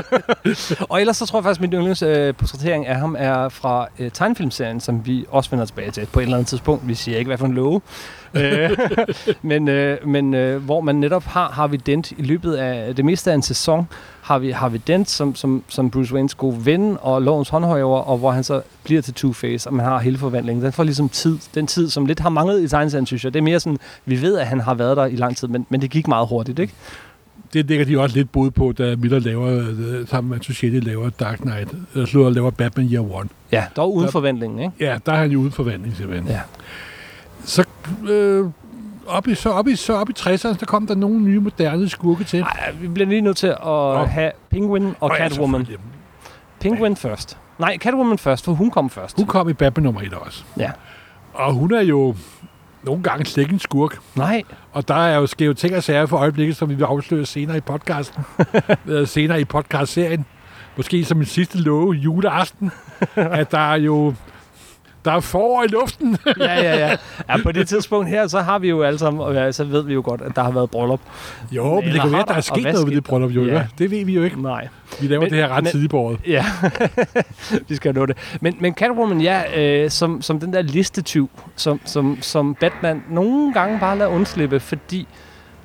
og 0.90 1.00
ellers 1.00 1.16
så 1.16 1.26
tror 1.26 1.38
jeg 1.38 1.44
faktisk, 1.44 1.62
at 1.62 1.70
min 1.70 1.72
yndlingsportrættering 1.72 2.86
af 2.86 2.96
ham 2.96 3.16
er 3.18 3.48
fra 3.48 3.88
øh, 3.98 4.10
tegnefilmserien, 4.10 4.80
som 4.80 5.06
vi 5.06 5.26
også 5.28 5.50
vender 5.50 5.64
tilbage 5.64 5.90
til 5.90 6.06
på 6.12 6.20
et 6.20 6.22
eller 6.22 6.36
andet 6.36 6.48
tidspunkt. 6.48 6.88
Vi 6.88 6.94
siger 6.94 7.18
ikke, 7.18 7.28
hvad 7.28 7.38
for 7.38 7.46
en 7.46 7.54
love. 7.54 7.80
Øh, 8.34 8.70
men 9.42 9.68
øh, 9.68 10.08
men 10.08 10.34
øh, 10.34 10.64
hvor 10.64 10.80
man 10.80 10.94
netop 10.94 11.24
har 11.24 11.48
Harvey 11.48 11.78
Dent 11.86 12.10
i 12.10 12.22
løbet 12.22 12.54
af 12.54 12.96
det 12.96 13.04
meste 13.04 13.30
af 13.30 13.34
en 13.34 13.42
sæson, 13.42 13.88
har 14.26 14.38
vi 14.38 14.50
Harvey 14.50 14.80
Dent 14.86 15.10
som, 15.10 15.34
som, 15.34 15.62
som 15.68 15.90
Bruce 15.90 16.14
Waynes 16.14 16.34
gode 16.34 16.66
ven 16.66 16.96
og 17.00 17.22
lovens 17.22 17.48
håndhøjere, 17.48 18.04
og 18.04 18.18
hvor 18.18 18.30
han 18.30 18.44
så 18.44 18.62
bliver 18.84 19.02
til 19.02 19.14
Two-Face, 19.18 19.66
og 19.66 19.74
man 19.74 19.86
har 19.86 19.98
hele 19.98 20.18
forvandlingen. 20.18 20.64
Den 20.64 20.72
får 20.72 20.82
ligesom 20.82 21.08
tid, 21.08 21.38
den 21.54 21.66
tid, 21.66 21.88
som 21.90 22.06
lidt 22.06 22.20
har 22.20 22.28
manglet 22.28 22.62
i 22.62 22.68
tegneserien, 22.68 23.06
synes 23.06 23.24
jeg. 23.24 23.34
Det 23.34 23.38
er 23.38 23.42
mere 23.42 23.60
sådan, 23.60 23.78
vi 24.04 24.22
ved, 24.22 24.38
at 24.38 24.46
han 24.46 24.60
har 24.60 24.74
været 24.74 24.96
der 24.96 25.06
i 25.06 25.16
lang 25.16 25.36
tid, 25.36 25.48
men, 25.48 25.66
men 25.68 25.80
det 25.80 25.90
gik 25.90 26.08
meget 26.08 26.28
hurtigt, 26.28 26.58
ikke? 26.58 26.72
det 27.52 27.68
lægger 27.68 27.84
de 27.84 28.00
også 28.00 28.16
lidt 28.16 28.32
bod 28.32 28.50
på, 28.50 28.72
da 28.72 28.96
Miller 28.96 29.18
laver, 29.18 29.48
øh, 29.48 30.08
sammen 30.08 30.30
med 30.30 30.40
Society 30.40 30.86
laver 30.86 31.10
Dark 31.10 31.38
Knight, 31.38 31.70
eller 31.94 32.06
slår 32.06 32.30
laver 32.30 32.50
Batman 32.50 32.86
Year 32.92 33.14
One. 33.14 33.28
Ja, 33.52 33.64
dog 33.76 33.94
uden 33.94 34.06
der, 34.06 34.12
forvandling, 34.12 34.60
ikke? 34.60 34.72
Ja, 34.80 34.98
der 35.06 35.12
er 35.12 35.16
han 35.16 35.30
jo 35.30 35.40
uden 35.40 35.52
forvandling, 35.52 35.96
simpelthen. 35.96 36.28
Ja. 36.28 36.40
Så, 37.44 37.64
øh, 38.08 38.46
op 39.06 39.28
i, 39.28 39.34
så, 39.34 39.50
op 39.50 39.68
i, 39.68 39.76
så 39.76 39.92
op 39.92 40.10
i 40.10 40.12
60'erne, 40.18 40.58
der 40.60 40.66
kom 40.66 40.86
der 40.86 40.94
nogle 40.94 41.18
nye 41.20 41.40
moderne 41.40 41.88
skurke 41.88 42.24
til. 42.24 42.40
Ej, 42.40 42.72
vi 42.80 42.88
bliver 42.88 43.08
lige 43.08 43.20
nødt 43.20 43.36
til 43.36 43.46
at 43.46 43.58
oh. 43.60 44.08
have 44.08 44.32
Penguin 44.50 44.86
og 44.86 44.94
oh, 45.00 45.16
Catwoman. 45.16 45.62
Ja, 45.62 45.76
Penguin 46.60 46.92
ja. 46.92 47.08
først. 47.08 47.38
Nej, 47.58 47.78
Catwoman 47.78 48.18
først, 48.18 48.44
for 48.44 48.52
hun 48.52 48.70
kom 48.70 48.90
først. 48.90 49.16
Hun 49.16 49.26
kom 49.26 49.48
i 49.48 49.52
Batman 49.52 49.84
nummer 49.84 50.02
1 50.02 50.14
også. 50.14 50.44
Ja. 50.58 50.70
Og 51.34 51.52
hun 51.52 51.74
er 51.74 51.80
jo 51.80 52.14
nogle 52.82 53.02
gange 53.02 53.24
slet 53.24 53.42
ikke 53.42 53.52
en 53.52 53.58
skurk. 53.58 53.98
Nej. 54.14 54.42
Og 54.72 54.88
der 54.88 54.94
er 54.94 55.16
jo 55.16 55.26
skæve 55.26 55.54
ting 55.54 55.76
og 55.76 55.82
sager 55.82 56.06
for 56.06 56.16
øjeblikket, 56.16 56.56
som 56.56 56.68
vi 56.68 56.74
vil 56.74 56.84
afsløre 56.84 57.26
senere 57.26 57.56
i 57.56 57.60
podcasten. 57.60 58.24
Øh, 58.86 59.06
senere 59.06 59.40
i 59.40 59.44
podcastserien. 59.44 60.24
Måske 60.76 61.04
som 61.04 61.18
en 61.18 61.24
sidste 61.24 61.58
love 61.58 61.92
juleaften. 61.92 62.70
at 63.16 63.50
der 63.50 63.72
er 63.72 63.76
jo 63.76 64.14
der 65.06 65.12
er 65.12 65.20
forår 65.20 65.64
i 65.64 65.66
luften. 65.66 66.18
ja, 66.40 66.54
ja, 66.54 66.78
ja. 66.78 66.96
ja. 67.28 67.42
På 67.42 67.52
det 67.52 67.68
tidspunkt 67.68 68.08
her, 68.08 68.26
så 68.26 68.40
har 68.40 68.58
vi 68.58 68.68
jo 68.68 68.82
alle 68.82 68.98
sammen, 68.98 69.22
og 69.22 69.54
så 69.54 69.64
ved 69.64 69.82
vi 69.82 69.94
jo 69.94 70.02
godt, 70.04 70.22
at 70.22 70.36
der 70.36 70.42
har 70.42 70.50
været 70.50 70.70
bryllup. 70.70 71.00
Jo, 71.52 71.80
men 71.80 71.92
det 71.92 72.00
kan 72.00 72.12
være, 72.12 72.20
at 72.20 72.28
der 72.28 72.34
er 72.34 72.40
sket 72.40 72.64
noget 72.64 72.86
ved 72.86 72.94
det 72.94 73.04
bryllup, 73.04 73.30
jo. 73.30 73.44
Ja. 73.44 73.66
Det 73.78 73.90
ved 73.90 74.04
vi 74.04 74.14
jo 74.14 74.22
ikke. 74.22 74.42
Nej. 74.42 74.68
Vi 75.00 75.06
laver 75.06 75.22
men, 75.22 75.30
det 75.30 75.38
her 75.38 75.48
ret 75.48 75.64
men, 75.64 75.70
tidligt 75.70 75.90
på 75.90 75.98
året. 75.98 76.18
Ja, 76.26 76.44
vi 77.68 77.76
skal 77.76 77.94
nå 77.94 78.06
det. 78.06 78.16
Men, 78.40 78.56
men 78.60 78.74
Catwoman, 78.74 79.20
ja, 79.20 79.60
øh, 79.60 79.90
som, 79.90 80.22
som 80.22 80.40
den 80.40 80.52
der 80.52 80.62
listetyv, 80.62 81.30
som, 81.56 81.80
som, 81.84 82.18
som 82.20 82.54
Batman 82.54 83.02
nogle 83.10 83.52
gange 83.52 83.78
bare 83.80 83.98
lader 83.98 84.10
undslippe, 84.10 84.60
fordi 84.60 85.08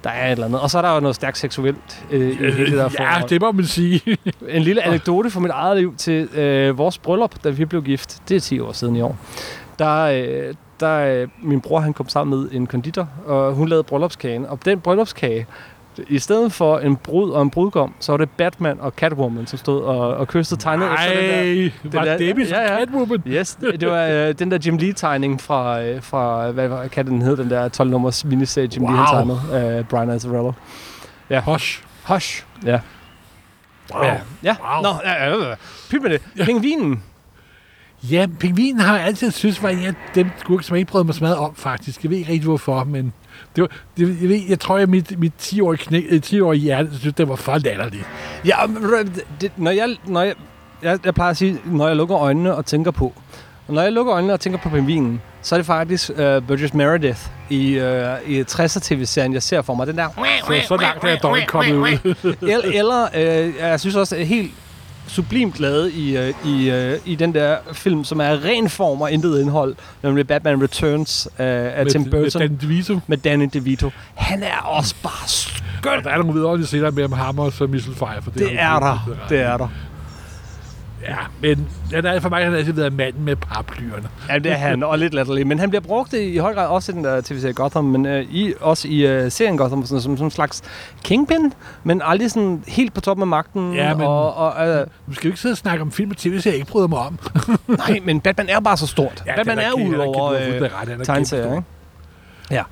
der 0.03 0.09
er 0.09 0.27
et 0.27 0.31
eller 0.31 0.45
andet. 0.45 0.61
Og 0.61 0.69
så 0.69 0.77
er 0.77 0.81
der 0.81 0.93
jo 0.93 0.99
noget 0.99 1.15
stærkt 1.15 1.37
seksuelt 1.37 2.05
øh, 2.11 2.29
i 2.29 2.33
hele 2.33 2.65
det 2.65 2.77
der 2.77 2.89
Ja, 2.99 3.21
det 3.29 3.41
må 3.41 3.51
man 3.51 3.65
sige. 3.65 4.17
en 4.49 4.61
lille 4.61 4.83
anekdote 4.83 5.29
fra 5.29 5.39
mit 5.39 5.51
eget 5.51 5.77
liv 5.77 5.95
til 5.95 6.23
øh, 6.37 6.77
vores 6.77 6.97
bryllup, 6.97 7.43
da 7.43 7.49
vi 7.49 7.65
blev 7.65 7.83
gift. 7.83 8.21
Det 8.29 8.35
er 8.35 8.39
10 8.39 8.59
år 8.59 8.71
siden 8.71 8.95
i 8.95 9.01
år. 9.01 9.17
Der, 9.79 10.01
øh, 10.03 10.53
der 10.79 10.97
øh, 10.97 11.27
min 11.41 11.61
bror 11.61 11.79
han 11.79 11.93
kom 11.93 12.09
sammen 12.09 12.39
med 12.39 12.49
en 12.51 12.67
konditor, 12.67 13.09
og 13.25 13.53
hun 13.53 13.67
lavede 13.67 13.83
bryllupskagen. 13.83 14.45
Og 14.45 14.59
den 14.65 14.79
bryllupskage, 14.79 15.47
i 16.07 16.19
stedet 16.19 16.53
for 16.53 16.79
en 16.79 16.95
brud 16.95 17.31
og 17.31 17.41
en 17.41 17.49
brudgom, 17.49 17.93
så 17.99 18.11
var 18.11 18.17
det 18.17 18.29
Batman 18.29 18.79
og 18.79 18.93
Catwoman, 18.97 19.47
som 19.47 19.59
stod 19.59 19.81
og, 19.81 19.99
og 19.99 20.27
kystede 20.27 20.61
tegnet. 20.61 20.87
Nej, 20.87 21.07
den 21.07 21.91
der, 21.91 21.99
var 21.99 22.17
det 22.17 22.37
der, 22.37 22.61
ja, 22.61 22.73
ja. 22.73 22.79
Catwoman? 22.79 23.23
Yes, 23.27 23.55
det, 23.55 23.81
det 23.81 23.89
var 23.89 24.05
øh, 24.05 24.33
den 24.39 24.51
der 24.51 24.57
Jim 24.65 24.77
Lee-tegning 24.77 25.41
fra, 25.41 25.81
øh, 25.81 26.03
fra 26.03 26.51
hvad, 26.51 26.67
hvad 26.67 26.89
kan 26.89 27.07
den 27.07 27.21
hedde, 27.21 27.43
den 27.43 27.49
der 27.49 27.69
12-nummers 27.69 28.27
miniserie, 28.27 28.69
Jim 28.75 28.83
wow. 28.83 28.91
Lee 28.91 28.99
har 28.99 29.13
tegnet, 29.13 29.77
øh, 29.79 29.85
Brian 29.85 30.09
Azzarello. 30.09 30.51
Ja. 31.29 31.41
Hush. 31.41 31.83
Hush, 32.07 32.43
ja. 32.65 32.79
Wow. 33.93 34.03
Ja, 34.03 34.17
ja. 34.43 34.55
Wow. 34.73 34.81
Nå, 34.81 34.89
ja, 35.03 35.25
ja, 35.25 35.49
ja. 35.49 35.55
pyt 35.89 36.01
med 36.01 36.09
det. 36.09 36.21
Ja. 36.37 36.45
Pingvinen. 36.45 37.03
Ja, 38.03 38.27
pingvinen 38.39 38.79
har 38.79 38.97
jeg 38.97 39.05
altid 39.05 39.31
synes 39.31 39.63
var 39.63 39.69
en 39.69 39.85
af 39.85 39.93
dem 40.15 40.29
skurke, 40.37 40.63
som 40.63 40.75
jeg 40.75 40.79
ikke 40.79 40.91
prøvede 40.91 41.05
mig 41.05 41.15
så 41.15 41.23
meget 41.23 41.37
om, 41.37 41.55
faktisk. 41.55 42.03
Jeg 42.03 42.11
ved 42.11 42.17
ikke 42.17 42.31
rigtig, 42.31 42.47
hvorfor, 42.47 42.83
men 42.83 43.13
det 43.55 43.61
var, 43.61 43.67
det, 43.97 44.21
jeg, 44.21 44.29
ved, 44.29 44.41
jeg 44.49 44.59
tror, 44.59 44.77
at 44.77 44.89
mit, 44.89 45.19
mit 45.19 45.33
10-årige, 45.41 45.77
knæ, 45.77 46.19
10-årige 46.25 46.61
hjerte 46.61 46.99
synes, 46.99 47.15
det 47.15 47.29
var 47.29 47.35
for 47.35 47.57
latterligt. 47.57 48.05
Ja, 48.45 48.55
det, 49.41 49.51
når 49.57 49.71
jeg, 49.71 49.95
når 50.07 50.21
jeg, 50.21 50.35
jeg, 50.81 50.99
jeg 51.05 51.13
plejer 51.13 51.31
at 51.31 51.37
sige, 51.37 51.59
når 51.65 51.87
jeg 51.87 51.95
lukker 51.95 52.17
øjnene 52.17 52.55
og 52.55 52.65
tænker 52.65 52.91
på, 52.91 53.13
og 53.67 53.73
når 53.73 53.81
jeg 53.81 53.91
lukker 53.91 54.13
øjnene 54.13 54.33
og 54.33 54.39
tænker 54.39 54.59
på 54.59 54.69
pingvinen, 54.69 55.21
så 55.41 55.55
er 55.55 55.59
det 55.59 55.65
faktisk 55.65 56.09
uh, 56.09 56.17
Burgess 56.17 56.73
Meredith 56.73 57.19
i, 57.49 57.79
uh, 57.79 58.29
i 58.31 58.41
60'er 58.41 58.79
tv-serien, 58.79 59.33
jeg 59.33 59.43
ser 59.43 59.61
for 59.61 59.73
mig. 59.73 59.87
Den 59.87 59.97
der... 59.97 60.07
Så, 60.47 60.67
så 60.67 60.77
langt 60.77 61.03
er 61.03 61.07
jeg 61.07 61.19
dog 61.23 61.37
ikke 61.37 61.47
kommet 61.47 61.75
ud. 61.75 62.15
eller, 62.41 62.71
eller 62.73 63.07
uh, 63.13 63.55
jeg 63.59 63.79
synes 63.79 63.95
også, 63.95 64.15
helt 64.15 64.51
sublimt 65.11 65.59
lavet 65.59 65.91
i, 65.93 66.17
uh, 66.17 66.47
i, 66.47 66.71
uh, 66.71 67.07
i 67.07 67.15
den 67.15 67.33
der 67.33 67.57
film, 67.73 68.03
som 68.03 68.19
er 68.19 68.45
ren 68.45 68.69
form 68.69 69.01
og 69.01 69.11
intet 69.11 69.41
indhold, 69.41 69.75
nemlig 70.03 70.27
Batman 70.27 70.63
Returns 70.63 71.27
uh, 71.31 71.35
af 71.37 71.73
med, 71.83 71.91
Tim 71.91 72.03
Burton. 72.03 72.41
Med 72.41 72.49
Danny 72.49 72.57
DeVito. 72.61 72.99
Med 73.07 73.17
Danny 73.17 73.49
DeVito. 73.53 73.89
Han 74.15 74.43
er 74.43 74.57
også 74.57 74.95
bare 75.03 75.27
skøn. 75.27 75.97
Og 75.97 76.03
der 76.03 76.09
er 76.09 76.17
nogle 76.17 76.33
videre 76.33 76.63
scener 76.63 76.91
med 76.91 77.09
ham 77.09 77.39
og 77.39 77.53
så 77.53 77.67
Missile 77.67 77.95
Fire. 77.95 78.21
For 78.21 78.31
det, 78.31 78.39
det 78.39 78.59
er 78.59 78.79
der. 78.79 79.15
Det 79.29 79.39
er 79.39 79.57
der. 79.57 79.67
Ja, 81.07 81.15
men 81.41 81.67
den 81.91 82.05
er, 82.05 82.19
for 82.19 82.29
mig 82.29 82.45
har 82.45 82.55
altid 82.55 82.73
været 82.73 82.93
manden 82.93 83.25
med 83.25 83.35
paraplyerne. 83.35 84.09
Ja, 84.29 84.39
det 84.39 84.51
er 84.51 84.55
han, 84.55 84.83
og 84.83 84.99
lidt 84.99 85.13
latterlig. 85.13 85.47
Men 85.47 85.59
han 85.59 85.69
bliver 85.69 85.81
brugt 85.81 86.13
i, 86.13 86.17
i 86.17 86.37
høj 86.37 86.53
grad 86.53 86.67
også 86.67 86.91
i 86.91 86.95
den 86.95 87.03
der 87.03 87.21
tv-serie 87.21 87.53
Gotham, 87.53 87.83
men 87.83 88.05
øh, 88.05 88.25
i, 88.31 88.53
også 88.59 88.87
i 88.87 89.25
uh, 89.25 89.31
serien 89.31 89.57
Gotham 89.57 89.85
sådan, 89.85 90.01
som, 90.01 90.17
som 90.17 90.25
en 90.25 90.31
slags 90.31 90.61
kingpin, 91.03 91.53
men 91.83 92.01
aldrig 92.05 92.31
sådan 92.31 92.63
helt 92.67 92.93
på 92.93 93.01
toppen 93.01 93.21
af 93.21 93.27
magten. 93.27 93.73
Ja, 93.73 93.95
men 93.95 94.07
og, 94.07 94.33
og, 94.33 94.67
øh, 94.67 94.87
du 95.07 95.13
skal 95.13 95.27
jo 95.27 95.31
ikke 95.31 95.41
sidde 95.41 95.53
og 95.53 95.57
snakke 95.57 95.81
om 95.81 95.91
film 95.91 96.11
og 96.11 96.17
tv-serier, 96.17 96.53
jeg 96.53 96.59
ikke 96.59 96.71
bryder 96.71 96.87
mig 96.87 96.99
om. 96.99 97.19
nej, 97.87 97.99
men 98.03 98.21
Batman 98.21 98.49
er 98.49 98.59
bare 98.59 98.77
så 98.77 98.87
stort. 98.87 99.23
Ja, 99.25 99.35
Batman 99.35 99.59
er, 99.59 99.61
er 99.61 99.73
ud 99.73 99.95
over 99.95 100.31
øh, 100.31 100.69
tegneserier, 101.03 101.51
ikke? 101.51 101.63
Ja. 102.51 102.63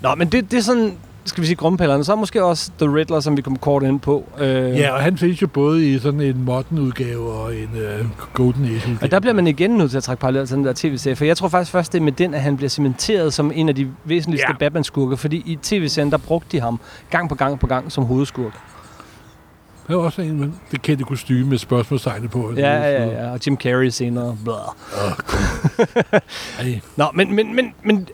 Nå, 0.00 0.14
men 0.14 0.28
det, 0.28 0.50
det 0.50 0.58
er 0.58 0.62
sådan 0.62 0.98
skal 1.24 1.42
vi 1.42 1.46
sige 1.46 1.56
grumpillerne, 1.56 2.04
så 2.04 2.12
er 2.12 2.16
måske 2.16 2.44
også 2.44 2.70
The 2.78 2.94
Riddler, 2.96 3.20
som 3.20 3.36
vi 3.36 3.42
kom 3.42 3.56
kort 3.56 3.82
ind 3.82 4.00
på. 4.00 4.24
Øh. 4.38 4.78
Ja, 4.78 4.92
og 4.92 5.02
han 5.02 5.18
findes 5.18 5.42
jo 5.42 5.46
både 5.46 5.88
i 5.88 5.98
sådan 5.98 6.20
en 6.20 6.44
modern 6.44 6.78
udgave 6.78 7.32
og 7.32 7.56
en 7.56 7.70
uh, 7.74 8.06
Golden 8.34 8.64
Age 8.64 8.74
udgave. 8.74 8.98
Og 9.02 9.10
der 9.10 9.20
bliver 9.20 9.34
man 9.34 9.46
igen 9.46 9.70
nødt 9.70 9.90
til 9.90 9.96
at 9.96 10.02
trække 10.02 10.20
parallelt 10.20 10.48
til 10.48 10.56
den 10.56 10.64
der 10.64 10.72
tv-serie, 10.76 11.16
for 11.16 11.24
jeg 11.24 11.36
tror 11.36 11.48
faktisk 11.48 11.72
først, 11.72 11.92
det 11.92 11.98
er 11.98 12.02
med 12.02 12.12
den, 12.12 12.34
at 12.34 12.40
han 12.40 12.56
bliver 12.56 12.70
cementeret 12.70 13.34
som 13.34 13.52
en 13.54 13.68
af 13.68 13.74
de 13.74 13.88
væsentligste 14.04 14.46
ja. 14.48 14.56
Batman-skurke, 14.56 15.16
fordi 15.16 15.36
i 15.36 15.58
tv-serien, 15.62 16.10
der 16.10 16.18
brugte 16.18 16.56
de 16.56 16.60
ham 16.60 16.80
gang 17.10 17.28
på 17.28 17.34
gang 17.34 17.60
på 17.60 17.66
gang 17.66 17.92
som 17.92 18.04
hovedskurk. 18.04 18.52
Der 19.88 19.96
var 19.96 20.02
også 20.02 20.22
en 20.22 20.40
med 20.40 20.48
det 20.70 20.82
kendte 20.82 21.04
kostyme 21.04 21.50
med 21.50 21.58
spørgsmålstegnet 21.58 22.30
på. 22.30 22.52
Ja, 22.56 22.82
ja, 22.82 23.04
ja, 23.04 23.32
og 23.32 23.40
Jim 23.46 23.56
Carrey 23.56 23.88
senere. 23.88 24.36
Blah. 24.44 24.56
Oh, 26.60 26.66
Nå, 26.96 27.04
men, 27.14 27.34
men, 27.34 27.56
men, 27.56 27.74
men 27.84 28.08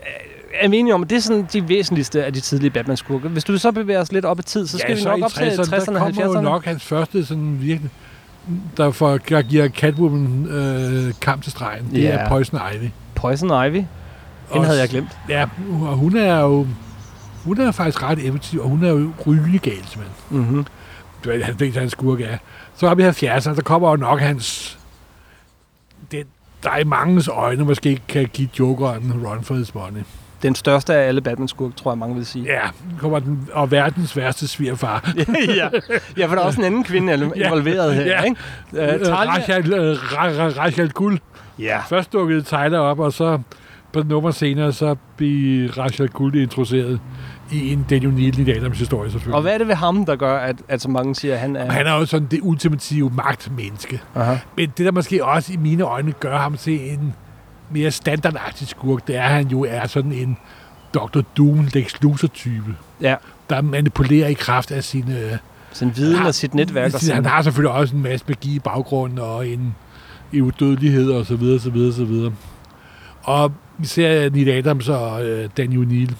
er 0.55 0.69
vi 0.69 0.77
enige 0.77 0.95
om, 0.95 1.03
at 1.03 1.11
det 1.11 1.17
er 1.17 1.21
sådan 1.21 1.49
de 1.53 1.69
væsentligste 1.69 2.25
af 2.25 2.33
de 2.33 2.41
tidlige 2.41 2.71
Batman-skurke. 2.71 3.29
Hvis 3.29 3.45
du 3.45 3.59
så 3.59 3.73
bevæger 3.73 4.01
os 4.01 4.13
lidt 4.13 4.25
op 4.25 4.39
i 4.39 4.43
tid, 4.43 4.67
så 4.67 4.79
skal 4.79 4.91
ja, 4.91 4.97
vi 4.97 5.05
nok 5.05 5.23
op 5.23 5.31
til 5.31 5.45
60'erne 5.45 5.61
og 5.61 5.67
70'erne. 5.67 5.93
Der 5.93 5.99
kommer 5.99 6.25
jo 6.25 6.41
nok 6.41 6.65
hans 6.65 6.85
første 6.85 7.27
sådan 7.27 7.57
virkelig 7.61 7.91
der, 8.77 8.91
for, 8.91 9.19
der 9.19 9.43
giver 9.43 9.69
Catwoman 9.69 10.47
øh, 10.47 11.15
kamp 11.21 11.43
til 11.43 11.53
stregen. 11.53 11.91
Det 11.91 12.01
yeah. 12.03 12.25
er 12.25 12.29
Poison 12.29 12.61
Ivy. 12.75 12.89
Poison 13.15 13.67
Ivy? 13.67 13.85
Den 14.53 14.65
havde 14.65 14.81
jeg 14.81 14.89
glemt. 14.89 15.19
Ja, 15.29 15.47
og 15.81 15.97
hun 15.97 16.17
er 16.17 16.41
jo 16.41 16.67
hun 17.45 17.61
er 17.61 17.73
faktisk 17.73 18.03
ret 18.03 18.27
effektiv, 18.27 18.61
og 18.61 18.69
hun 18.69 18.85
er 18.85 18.89
jo 18.89 19.11
rygende 19.27 19.59
gal, 19.59 19.85
simpelthen. 19.87 20.39
Mm-hmm. 20.39 20.67
Det 21.25 21.41
er 21.41 21.45
han 21.45 21.61
ved, 21.61 21.73
hans 21.73 21.93
skurke 21.93 22.25
er. 22.25 22.39
Så 22.77 22.89
har 22.89 22.95
vi 22.95 23.03
70'erne, 23.03 23.55
der 23.55 23.63
kommer 23.63 23.91
jo 23.91 23.97
nok 23.97 24.21
hans... 24.21 24.79
Det, 26.11 26.27
der 26.63 26.77
i 26.77 26.85
mangens 26.85 27.29
øjne 27.29 27.65
måske 27.65 28.01
kan 28.09 28.29
give 28.33 28.49
Jokeren 28.59 29.27
run 29.27 29.45
for 29.45 29.55
his 29.55 29.75
money. 29.75 30.01
Den 30.43 30.55
største 30.55 30.95
af 30.95 31.09
alle 31.09 31.21
Batman-skurke, 31.21 31.77
tror 31.77 31.91
jeg, 31.91 31.99
mange 31.99 32.15
vil 32.15 32.27
sige. 32.27 32.45
Ja, 32.45 32.61
kommer 32.99 33.19
den, 33.19 33.49
og 33.53 33.71
verdens 33.71 34.17
værste 34.17 34.49
svigerfar. 34.49 35.13
ja. 35.57 35.69
ja, 36.17 36.27
for 36.27 36.35
der 36.35 36.43
er 36.43 36.47
også 36.47 36.61
en 36.61 36.67
anden 36.67 36.85
kvinde 36.85 37.13
involveret 37.37 37.95
her, 37.95 38.05
Ja. 38.05 38.23
ikke? 38.23 38.37
Uh, 38.73 38.79
Rachel, 39.13 39.65
Ra- 39.75 40.55
Ra- 40.55 40.59
Rachel 40.59 40.91
Guld. 40.91 41.19
Ja. 41.59 41.79
Først 41.89 42.13
dukkede 42.13 42.43
Tyler 42.43 42.79
op, 42.79 42.99
og 42.99 43.13
så 43.13 43.39
på 43.93 44.03
nummer 44.03 44.31
senere, 44.31 44.73
så 44.73 44.97
blev 45.17 45.71
Rachel 45.71 46.09
Guld 46.09 46.35
introduceret 46.35 47.01
i 47.53 47.73
en 47.73 47.87
Daniel 47.91 48.13
Neal 48.13 48.49
i 48.49 48.51
Adams 48.57 48.79
historie, 48.79 49.11
selvfølgelig. 49.11 49.35
Og 49.37 49.43
hvad 49.43 49.55
er 49.55 49.59
det 49.59 49.69
ved 49.69 49.75
ham, 49.75 50.05
der 50.07 50.17
gør, 50.17 50.39
at, 50.39 50.57
at 50.69 50.81
så 50.83 50.91
mange 50.91 51.15
siger, 51.15 51.35
at 51.35 51.41
han 51.41 51.57
er... 51.57 51.71
Han 51.73 51.87
er 51.87 51.93
jo 51.95 52.07
sådan 52.07 52.29
det 52.31 52.41
ultimative 52.43 53.11
magtmenneske. 53.15 54.01
Aha. 54.15 54.37
Men 54.57 54.73
det, 54.79 54.87
der 54.87 54.93
måske 54.93 55.25
også 55.25 55.53
i 55.53 55.57
mine 55.57 55.83
øjne 55.83 56.13
gør 56.13 56.39
ham 56.39 56.57
til 56.57 56.93
en 56.93 57.15
mere 57.71 57.91
standardagtig 57.91 58.69
skurk, 58.69 59.07
det 59.07 59.17
er, 59.17 59.23
at 59.23 59.31
han 59.31 59.49
jo 59.49 59.65
er 59.69 59.87
sådan 59.87 60.13
en 60.13 60.37
Dr. 60.95 61.21
Doom 61.37 61.69
Lex 61.75 61.93
Luthor-type, 62.03 62.77
Ja, 63.01 63.15
der 63.51 63.63
manipulerer 63.63 64.29
i 64.29 64.33
kraft 64.33 64.71
af 64.71 64.85
sine... 64.85 65.19
øh, 65.19 65.33
sin 65.73 65.93
viden 65.97 66.27
og 66.27 66.35
sit 66.35 66.55
netværk. 66.55 66.87
Og 66.87 66.93
Han 66.93 67.01
sin, 67.01 67.25
har 67.25 67.43
selvfølgelig 67.43 67.73
også 67.73 67.97
en 67.97 68.03
masse 68.03 68.27
magi 68.29 68.55
i 68.55 68.59
baggrunden 68.59 69.19
og 69.19 69.49
en, 69.49 69.75
en 70.33 70.43
udødelighed 70.43 71.11
og 71.11 71.27
så 71.27 71.37
videre, 71.37 71.61
så 71.61 71.71
videre, 71.71 71.93
så 71.93 72.05
videre. 72.05 72.33
Og 73.23 73.53
vi 73.79 73.87
ser 73.87 74.31
Neil 74.31 74.49
Adams 74.49 74.89
og 74.89 75.25
øh, 75.27 75.49
Daniel 75.57 75.89
Neal. 75.89 76.17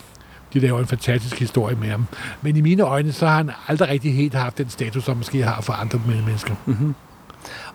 De 0.55 0.61
laver 0.61 0.79
en 0.79 0.87
fantastisk 0.87 1.39
historie 1.39 1.77
med 1.77 1.89
ham. 1.89 2.07
Men 2.43 2.57
i 2.57 2.61
mine 2.61 2.83
øjne, 2.83 3.13
så 3.13 3.27
har 3.27 3.37
han 3.37 3.51
aldrig 3.69 3.89
rigtig 3.89 4.15
helt 4.15 4.35
haft 4.35 4.59
den 4.59 4.69
status, 4.69 5.05
som 5.05 5.17
måske 5.17 5.43
har 5.43 5.61
for 5.61 5.73
andre 5.73 6.01
mennesker. 6.07 6.55
mm-hmm. 6.67 6.95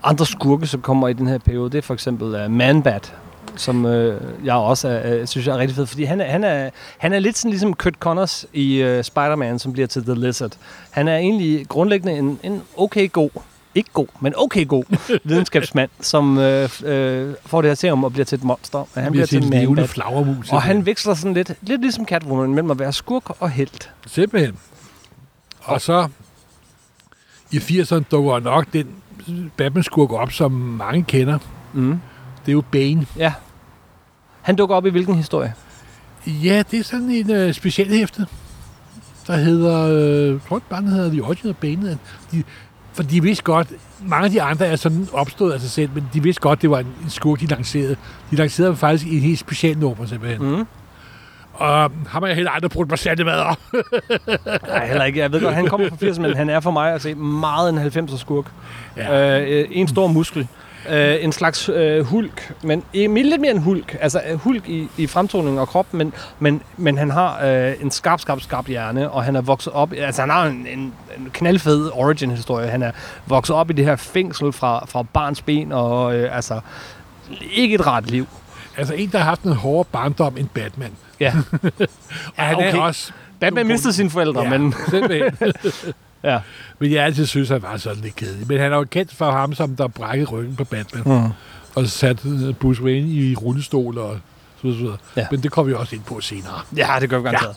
Andre 0.04 0.26
skurke, 0.26 0.68
som 0.68 0.82
kommer 0.82 1.08
i 1.08 1.14
den 1.14 1.28
her 1.28 1.38
periode, 1.38 1.70
det 1.70 1.78
er 1.78 1.82
for 1.82 1.94
eksempel 1.94 2.46
uh, 2.46 2.52
Man-Bat, 2.52 3.16
som 3.56 3.86
øh, 3.86 4.22
jeg 4.46 4.54
også 4.56 4.88
er, 4.88 5.16
øh, 5.16 5.28
synes 5.28 5.48
jeg 5.48 5.54
er 5.54 5.58
rigtig 5.58 5.76
fed, 5.76 5.86
fordi 5.86 6.04
han 6.04 6.22
er, 6.22 6.26
han 6.26 6.44
er, 6.44 6.70
han 6.98 7.14
er 7.14 7.20
lidt 7.20 7.38
sådan 7.38 7.52
ligesom 7.52 7.74
Kurt 7.74 7.94
Connors 7.94 8.46
i 8.54 8.76
øh, 8.76 9.04
Spider-Man, 9.04 9.60
som 9.60 9.74
bliver 9.74 9.88
til 9.88 10.04
The 10.04 10.16
Lizard. 10.16 10.52
Han 10.92 11.08
er 11.08 11.18
egentlig 11.18 11.68
grundlæggende 11.68 12.18
en, 12.18 12.40
en 12.44 12.62
okay 12.78 13.12
god, 13.12 13.30
ikke 13.76 13.90
god, 13.94 14.08
men 14.20 14.34
okay 14.38 14.68
god 14.68 14.84
videnskabsmand, 15.30 15.90
som 16.00 16.38
øh, 16.38 16.70
øh, 16.84 17.34
får 17.46 17.62
det 17.62 17.70
her 17.70 17.76
serum 17.76 18.04
og 18.04 18.14
bliver 18.14 18.26
til 18.26 18.38
et 18.38 18.44
monster. 18.44 18.80
Men 18.80 18.88
han 18.94 19.04
Han 19.04 19.12
bliver 19.12 19.26
bliver 19.28 19.42
til 19.42 19.54
en 19.54 19.60
levende 19.60 19.88
flagermus. 19.88 20.52
Og 20.52 20.62
han 20.62 20.86
veksler 20.86 21.14
sådan 21.14 21.34
lidt, 21.34 21.54
lidt 21.62 21.82
ligesom 21.82 22.06
Catwoman, 22.06 22.54
mellem 22.54 22.72
at 22.72 22.80
være 22.80 22.94
skurk 22.94 23.42
og 23.42 23.50
helt. 23.50 23.92
Simpelthen. 24.08 24.58
Og 25.62 25.82
så 25.82 26.08
i 27.52 27.58
80'erne 27.58 28.04
dukker 28.12 28.40
nok 28.40 28.66
den 28.74 28.88
Batman-skurk 29.58 30.12
op, 30.12 30.32
som 30.32 30.52
mange 30.52 31.04
kender. 31.04 31.38
Mm. 31.74 32.00
Det 32.46 32.52
er 32.52 32.54
jo 32.54 32.64
Bane. 32.72 33.06
Ja. 33.18 33.34
Han 34.42 34.56
dukker 34.56 34.76
op 34.76 34.86
i 34.86 34.90
hvilken 34.90 35.16
historie? 35.16 35.54
Ja, 36.28 36.64
det 36.72 36.80
er 36.80 36.84
sådan 36.84 37.10
en 37.10 37.32
øh, 37.32 37.54
specialhæfte, 37.54 38.26
der 39.28 39.36
hedder, 39.36 39.88
øh, 39.88 40.32
jeg 40.32 40.40
tror 40.48 40.58
ikke 40.58 40.70
bare, 40.70 40.82
den 40.82 40.90
hedder 40.90 41.10
The 41.10 41.24
Origin 41.24 41.50
of 41.50 41.56
Bane. 41.56 41.98
De, 42.32 42.44
for 42.94 43.04
de 43.04 43.24
vidste 43.24 43.44
godt, 43.44 43.68
mange 44.06 44.26
af 44.26 44.32
de 44.32 44.42
andre 44.42 44.66
er 44.66 44.76
sådan 44.76 45.08
opstået 45.14 45.54
af 45.54 45.60
sig 45.60 45.70
selv, 45.70 45.90
men 45.94 46.10
de 46.14 46.24
vidste 46.24 46.42
godt, 46.42 46.62
det 46.62 46.70
var 46.70 46.80
en, 46.80 46.88
en 47.04 47.10
skurk, 47.10 47.40
de 47.40 47.46
lancerede. 47.46 47.96
De 48.32 48.36
lancerede 48.36 48.76
faktisk 48.76 49.12
i 49.12 49.16
en 49.16 49.22
helt 49.22 49.40
speciel 49.40 49.78
nummer, 49.78 50.06
simpelthen. 50.06 50.50
Mm. 50.56 50.68
Og 51.54 51.92
ham 52.08 52.24
har 52.24 52.28
jeg 52.28 52.36
heller 52.36 52.52
aldrig 52.52 52.72
brugt 52.72 52.90
mig 52.90 53.00
særlig 53.00 53.26
med 53.26 53.34
om. 53.34 53.58
Nej, 54.68 54.88
heller 54.88 55.04
ikke. 55.04 55.20
Jeg 55.20 55.32
ved 55.32 55.42
godt, 55.42 55.56
han 55.56 55.68
kommer 55.68 55.90
fra 55.90 55.96
80, 55.96 56.20
men 56.20 56.36
han 56.36 56.50
er 56.50 56.60
for 56.60 56.72
mig 56.72 56.94
at 56.94 57.02
se 57.02 57.16
meget 57.16 57.70
en 57.70 58.08
90'er 58.08 58.18
skurk. 58.18 58.46
Ja. 58.98 59.16
Ja. 59.16 59.42
Øh, 59.42 59.68
en 59.72 59.88
stor 59.88 60.08
muskel. 60.08 60.48
Øh, 60.90 61.24
en 61.24 61.32
slags 61.32 61.70
øh, 61.70 62.06
hulk, 62.06 62.54
men 62.64 62.84
lidt 62.94 63.42
mere 63.42 63.52
en 63.52 63.62
hulk. 63.62 63.98
Altså 64.02 64.22
øh, 64.30 64.40
hulk 64.40 64.70
i, 64.70 64.88
i 64.98 65.08
fremtoningen 65.08 65.60
og 65.60 65.68
krop, 65.68 65.94
men, 65.94 66.14
men, 66.40 66.62
men 66.78 66.98
han 66.98 67.12
har 67.12 67.46
øh, 67.46 67.74
en 67.82 67.92
skarp, 67.92 68.20
skarp, 68.20 68.42
skarp 68.42 68.68
hjerne, 68.68 69.12
og 69.12 69.24
han 69.24 69.36
er 69.36 69.42
vokset 69.42 69.74
op... 69.74 69.94
Altså 69.98 70.22
han 70.22 70.30
har 70.30 70.46
en, 70.46 70.68
en, 70.68 70.94
en 71.18 71.30
knaldfed 71.34 71.90
origin-historie. 71.94 72.68
Han 72.68 72.84
er 72.84 72.92
vokset 73.26 73.56
op 73.56 73.70
i 73.70 73.74
det 73.74 73.86
her 73.86 73.96
fængsel 73.96 74.54
fra, 74.54 74.86
fra 74.86 75.04
barns 75.04 75.42
ben, 75.42 75.72
og 75.72 76.16
øh, 76.16 76.36
altså 76.36 76.60
ikke 77.52 77.76
et 77.76 77.88
rart 77.88 78.12
liv. 78.12 78.28
Altså 78.78 78.94
en, 78.94 79.10
der 79.12 79.18
har 79.18 79.26
haft 79.26 79.44
en 79.44 79.54
hårdere 79.54 79.86
barndom 79.92 80.38
end 80.38 80.48
Batman. 80.54 80.92
Ja. 81.20 81.34
Og 82.38 82.44
han 82.44 82.56
okay. 82.56 82.76
er 82.76 82.82
også... 82.82 83.12
Batman 83.40 83.68
mistede 83.68 83.94
sine 83.94 84.10
forældre, 84.10 84.42
ja. 84.42 84.58
men... 84.58 84.74
Ja. 86.24 86.40
Men 86.80 86.92
jeg 86.92 87.04
altid 87.04 87.26
synes, 87.26 87.50
han 87.50 87.62
var 87.62 87.78
sådan 87.78 88.02
lidt 88.04 88.16
kedelig. 88.16 88.48
Men 88.48 88.60
han 88.60 88.74
er 88.74 88.78
jo 88.78 88.84
kendt 88.84 89.14
for 89.14 89.32
ham, 89.32 89.54
som 89.56 89.76
der 89.76 89.88
brækkede 89.88 90.30
ryggen 90.32 90.56
på 90.56 90.64
Batman. 90.64 91.04
Mm. 91.24 91.30
Og 91.76 91.88
satte 91.88 92.30
øh, 92.30 92.54
Bruce 92.54 92.82
Wayne 92.84 93.08
i 93.10 93.36
rullestol 93.36 93.98
og 93.98 94.18
så 94.62 94.68
videre. 94.68 94.98
Ja. 95.16 95.28
Men 95.32 95.44
det 95.44 95.52
kommer 95.52 95.68
vi 95.74 95.76
også 95.80 95.96
ind 95.96 96.04
på 96.04 96.22
senere. 96.22 96.62
Ja, 96.78 96.96
det 97.02 97.10
gør 97.10 97.18
vi 97.18 97.24
garanteret. 97.24 97.56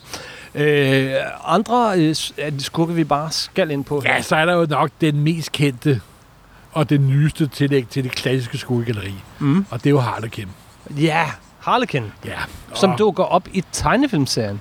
Ja. 0.54 1.14
Øh, 1.14 1.24
andre 1.44 1.98
øh, 1.98 2.14
skurke, 2.58 2.94
vi 2.94 3.04
bare 3.04 3.30
skal 3.30 3.70
ind 3.70 3.84
på. 3.84 4.02
Ja, 4.04 4.22
så 4.22 4.36
er 4.36 4.44
der 4.46 4.54
jo 4.54 4.66
nok 4.70 4.90
den 5.00 5.20
mest 5.20 5.52
kendte 5.52 6.00
og 6.72 6.90
den 6.90 7.08
nyeste 7.08 7.46
tillæg 7.46 7.88
til 7.88 8.04
det 8.04 8.12
klassiske 8.12 8.58
skolegalleri. 8.58 9.14
Mm. 9.38 9.66
Og 9.70 9.78
det 9.78 9.86
er 9.86 9.90
jo 9.90 9.98
Harlequin. 10.00 10.48
ja 10.98 11.24
Harlequin, 11.60 12.04
Ja. 12.24 12.38
som 12.74 12.90
og, 12.90 12.98
dukker 12.98 13.24
op 13.24 13.48
i 13.52 13.64
tegnefilmserien. 13.72 14.60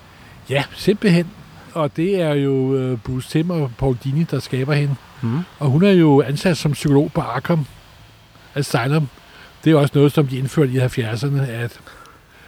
Ja, 0.49 0.63
simpelthen. 0.75 1.27
Og 1.75 1.97
det 1.97 2.21
er 2.21 2.33
jo 2.33 2.75
øh, 2.75 2.97
Bruce 2.97 3.29
Timm 3.29 3.49
og 3.49 3.71
Paul 3.77 3.97
Dini, 4.03 4.23
der 4.23 4.39
skaber 4.39 4.73
hende. 4.73 4.95
Mm. 5.21 5.39
Og 5.59 5.69
hun 5.69 5.83
er 5.83 5.91
jo 5.91 6.21
ansat 6.21 6.57
som 6.57 6.71
psykolog 6.71 7.11
på 7.13 7.21
Arkham 7.21 7.65
Asylum. 8.55 9.07
Det 9.63 9.71
er 9.71 9.77
også 9.77 9.91
noget, 9.95 10.11
som 10.11 10.27
de 10.27 10.37
indførte 10.37 10.71
i 10.71 10.77
70'erne, 10.77 11.41
at 11.41 11.79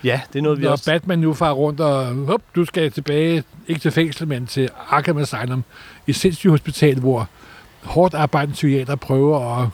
Ja, 0.04 0.22
det 0.34 0.40
er 0.40 0.44
noget, 0.44 0.60
vi 0.60 0.64
når 0.64 0.72
også... 0.72 0.86
Batman 0.86 1.20
nu 1.20 1.34
farer 1.34 1.54
rundt 1.54 1.80
og, 1.80 2.06
hop, 2.16 2.42
du 2.56 2.66
skal 2.66 2.92
tilbage, 2.92 3.44
ikke 3.68 3.82
til 3.82 3.92
fængsel, 3.92 4.28
men 4.28 4.48
til 4.48 4.70
Arkham 4.90 5.18
Asylum, 5.18 5.64
et 6.08 6.16
sindssygt 6.16 6.52
hospital, 6.52 7.00
hvor 7.00 7.30
hårdt 7.84 8.14
arbejdende 8.14 8.54
psykiater 8.54 8.96
prøver 8.96 9.62
at 9.62 9.70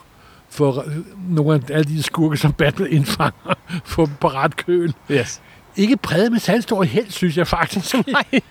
få 0.50 0.84
nogle 1.30 1.54
af 1.54 1.76
alle 1.76 1.84
de 1.84 2.04
skurke, 2.04 2.38
som 2.38 2.54
Batman 2.54 2.92
indfanger, 2.92 3.54
få 3.86 4.06
dem 4.06 4.13
på 4.20 4.28
ret 4.28 4.56
køl. 4.56 4.94
Yes. 5.12 5.42
Ikke 5.76 5.98
præget 5.98 6.32
med 6.32 6.39
salgstor 6.39 6.84
held, 6.84 7.10
synes 7.10 7.38
jeg 7.38 7.48
faktisk. 7.48 7.96
Nej, 8.08 8.42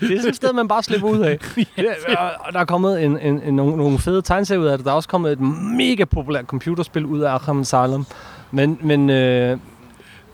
det 0.00 0.12
er 0.12 0.16
sådan 0.16 0.30
et 0.30 0.36
sted, 0.36 0.52
man 0.52 0.68
bare 0.68 0.82
slipper 0.82 1.08
ud 1.08 1.18
af. 1.18 1.38
Og- 2.46 2.52
der 2.52 2.60
er 2.60 2.64
kommet 2.64 3.04
en, 3.04 3.18
en, 3.20 3.42
en, 3.42 3.54
nogle, 3.54 3.76
nogle 3.76 3.98
fede 3.98 4.22
tegneserier 4.22 4.60
ud 4.60 4.66
af 4.66 4.78
det. 4.78 4.84
Der 4.84 4.90
er 4.92 4.96
også 4.96 5.08
kommet 5.08 5.32
et 5.32 5.40
mega 5.76 6.04
populært 6.04 6.44
computerspil 6.44 7.04
ud 7.06 7.20
af 7.20 7.30
Arkham 7.32 7.60
Asylum. 7.60 8.06
Men, 8.50 8.78
men 8.82 9.10
øh, 9.10 9.58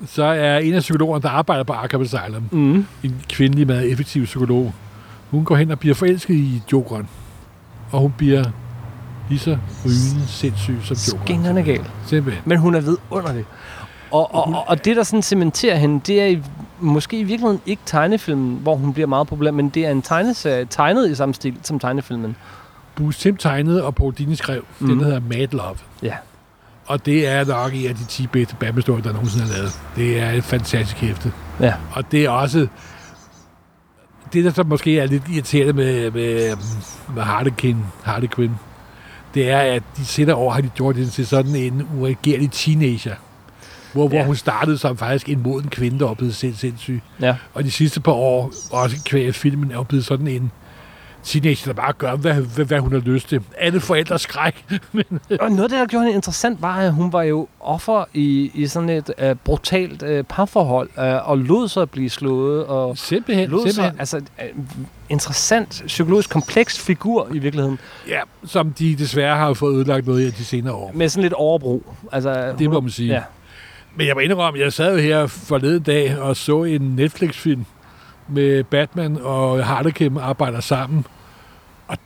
Så 0.07 0.25
er 0.25 0.59
en 0.59 0.75
af 0.75 0.81
psykologerne, 0.81 1.23
der 1.23 1.29
arbejder 1.29 1.65
på 1.65 1.73
Arkham 1.73 2.03
Asylum, 2.03 2.43
mm, 2.51 2.87
en 3.03 3.23
kvindelig, 3.29 3.67
meget 3.67 3.93
effektiv 3.93 4.25
psykolog. 4.25 4.73
Hun 5.31 5.45
går 5.45 5.57
hen 5.57 5.71
og 5.71 5.79
bliver 5.79 5.95
forelsket 5.95 6.35
i 6.35 6.63
Jokeren. 6.73 7.09
Og 7.93 8.01
hun 8.01 8.15
bliver 8.19 8.45
lige 9.29 9.39
så 9.39 9.57
rygende 9.85 10.27
sindssyg 10.29 10.77
som 10.83 10.97
Jokeren. 10.97 11.25
skingerne 11.27 11.63
galt. 11.63 11.91
Simpelthen. 12.07 12.43
Men 12.47 12.59
hun 12.59 12.75
er 12.75 12.81
vidunderlig. 12.81 13.45
Og, 14.11 14.35
og, 14.35 14.47
og, 14.47 14.65
og 14.67 14.85
det, 14.85 14.97
der 14.97 15.03
sådan 15.03 15.23
cementerer 15.23 15.77
hende, 15.77 16.01
det 16.07 16.21
er 16.23 16.27
i, 16.27 16.43
måske 16.85 17.19
i 17.19 17.23
virkeligheden 17.25 17.61
ikke 17.67 17.83
tegnefilmen, 17.87 18.59
hvor 18.63 18.77
hun 18.77 18.93
bliver 18.93 19.07
meget 19.07 19.27
populær, 19.27 19.51
men 19.51 19.69
det 19.69 19.87
er 19.87 19.91
en 19.91 20.03
tegneserie, 20.03 20.67
tegnet 20.71 21.11
i 21.11 21.15
samme 21.15 21.35
stil 21.35 21.57
som 21.63 21.79
tegnefilmen. 21.79 22.37
Bruce 22.97 23.21
Tim 23.21 23.37
tegnede, 23.37 23.85
og 23.85 23.95
Paul 23.95 24.13
Dini 24.15 24.35
skrev. 24.37 24.65
Mm. 24.79 24.87
Den 24.87 24.95
Mhm. 24.97 25.05
hedder 25.05 25.21
Mad 25.21 25.49
Love. 25.53 25.77
Ja. 26.03 26.15
Og 26.87 27.07
det 27.07 27.29
er 27.29 27.45
nok 27.45 27.73
en 27.75 27.87
af 27.89 27.95
de 27.95 28.05
10 28.05 28.27
bedste 28.27 28.55
Batman-historier, 28.57 29.03
der 29.03 29.13
nogensinde 29.13 29.45
er 29.47 29.57
lavet. 29.57 29.81
Det 29.97 30.21
er 30.21 30.31
et 30.31 30.45
fantastisk 30.45 30.97
hæfte. 30.97 31.33
Ja. 31.61 31.75
Og 31.93 32.13
det 32.13 32.25
er 32.25 32.31
også... 32.31 32.67
Det, 34.33 34.45
der 34.45 34.51
så 34.53 34.63
måske 34.63 34.99
er 34.99 35.07
lidt 35.07 35.23
irriterende 35.33 35.73
med, 35.73 36.11
med, 36.11 36.57
med 37.15 37.23
Harlequin, 37.23 37.77
Harlequin, 38.03 38.51
det 39.35 39.51
er, 39.51 39.59
at 39.59 39.83
de 39.97 40.05
sætter 40.07 40.35
over, 40.35 40.53
har 40.53 40.61
de 40.61 40.69
gjort 40.69 40.97
det 40.97 41.13
til 41.13 41.27
sådan 41.27 41.55
en 41.57 41.89
uregerlig 41.99 42.51
teenager. 42.51 43.15
Hvor, 43.95 44.09
hvor 44.09 44.19
Ja. 44.19 44.25
hun 44.25 44.37
startede 44.37 44.79
som 44.79 44.97
faktisk 44.97 45.29
en 45.29 45.43
moden 45.43 45.69
kvinde, 45.69 45.99
der 45.99 46.07
var 46.07 46.15
blevet 46.15 46.35
sind, 46.35 46.55
sindssyg. 46.55 47.01
Ja. 47.21 47.37
Og 47.55 47.65
de 47.65 47.71
sidste 47.71 48.01
par 48.01 48.13
år, 48.13 48.53
også 48.71 48.97
kvæg 49.05 49.35
filmen, 49.35 49.71
er 49.73 49.83
blevet 49.83 50.05
sådan 50.05 50.29
en 50.29 50.51
teenager, 51.23 51.67
der 51.67 51.73
bare 51.73 51.93
gør, 51.93 52.17
hvad, 52.17 52.35
hvad, 52.35 52.65
hvad 52.65 52.79
hun 52.81 52.93
har 52.93 52.99
lyst 52.99 53.29
til. 53.29 53.41
Alle 53.59 53.81
forældres 53.81 54.21
skræk. 54.21 54.65
Og 55.41 55.51
noget 55.51 55.63
af 55.63 55.69
det, 55.69 55.79
der 55.79 55.87
gjorde 55.87 56.05
hende 56.05 56.17
interessant, 56.17 56.63
var, 56.63 56.77
at 56.77 56.93
hun 56.93 57.13
var 57.13 57.23
jo 57.23 57.49
offer 57.61 58.05
i, 58.15 58.51
i 58.55 58.67
sådan 58.67 58.89
et 58.89 59.11
uh, 59.23 59.31
brutalt 59.45 60.03
uh, 60.03 60.23
parforhold, 60.29 60.89
uh, 60.99 61.29
og 61.31 61.39
lod 61.39 61.69
sig 61.69 61.91
blive 61.91 62.11
slået, 62.11 62.67
og 62.67 62.99
Simpelthen, 62.99 63.49
lod 63.51 63.63
sig, 63.67 63.75
simpelthen. 63.75 63.99
altså, 64.01 64.17
uh, 64.17 64.61
interessant, 65.09 65.83
psykologisk 65.87 66.31
kompleks 66.31 66.79
figur 66.81 67.29
i 67.35 67.39
virkeligheden, 67.39 67.79
Ja, 68.09 68.21
som 68.47 68.73
de 68.73 68.97
desværre 68.97 69.37
har 69.37 69.55
fået 69.55 69.77
ødelagt 69.77 70.07
noget 70.07 70.27
af 70.27 70.33
de 70.33 70.45
senere 70.45 70.75
år. 70.75 70.93
med 70.95 71.09
sådan 71.09 71.23
lidt 71.23 71.33
overbrug. 71.33 71.95
Altså, 72.13 72.55
Det 72.59 72.69
må 72.71 72.75
hun- 72.75 72.85
man 72.85 72.91
sige. 72.91 73.13
Ja. 73.13 73.23
Men 73.97 74.07
jeg 74.07 74.15
må 74.15 74.21
indrømme, 74.21 74.61
jeg 74.61 74.73
sad 74.73 74.97
jo 74.97 75.03
her 75.03 75.27
forleden 75.27 75.83
dag 75.83 76.19
og 76.19 76.37
så 76.37 76.65
en 76.65 76.81
Netflix-film 76.81 77.65
med 78.29 78.65
Batman 78.65 79.19
og 79.23 79.67
Harlequin 79.67 80.17
arbejder 80.17 80.61
sammen. 80.61 81.07
Og 81.89 81.97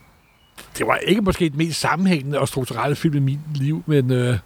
det 0.78 0.86
var 0.86 0.96
ikke 0.96 1.20
måske 1.20 1.48
den 1.48 1.58
mest 1.58 1.80
sammenhængende 1.80 2.38
og 2.38 2.48
strukturelle 2.48 2.96
film 2.96 3.16
i 3.16 3.20
mit 3.20 3.38
liv, 3.54 3.82
men 3.86 4.12
øh, 4.12 4.38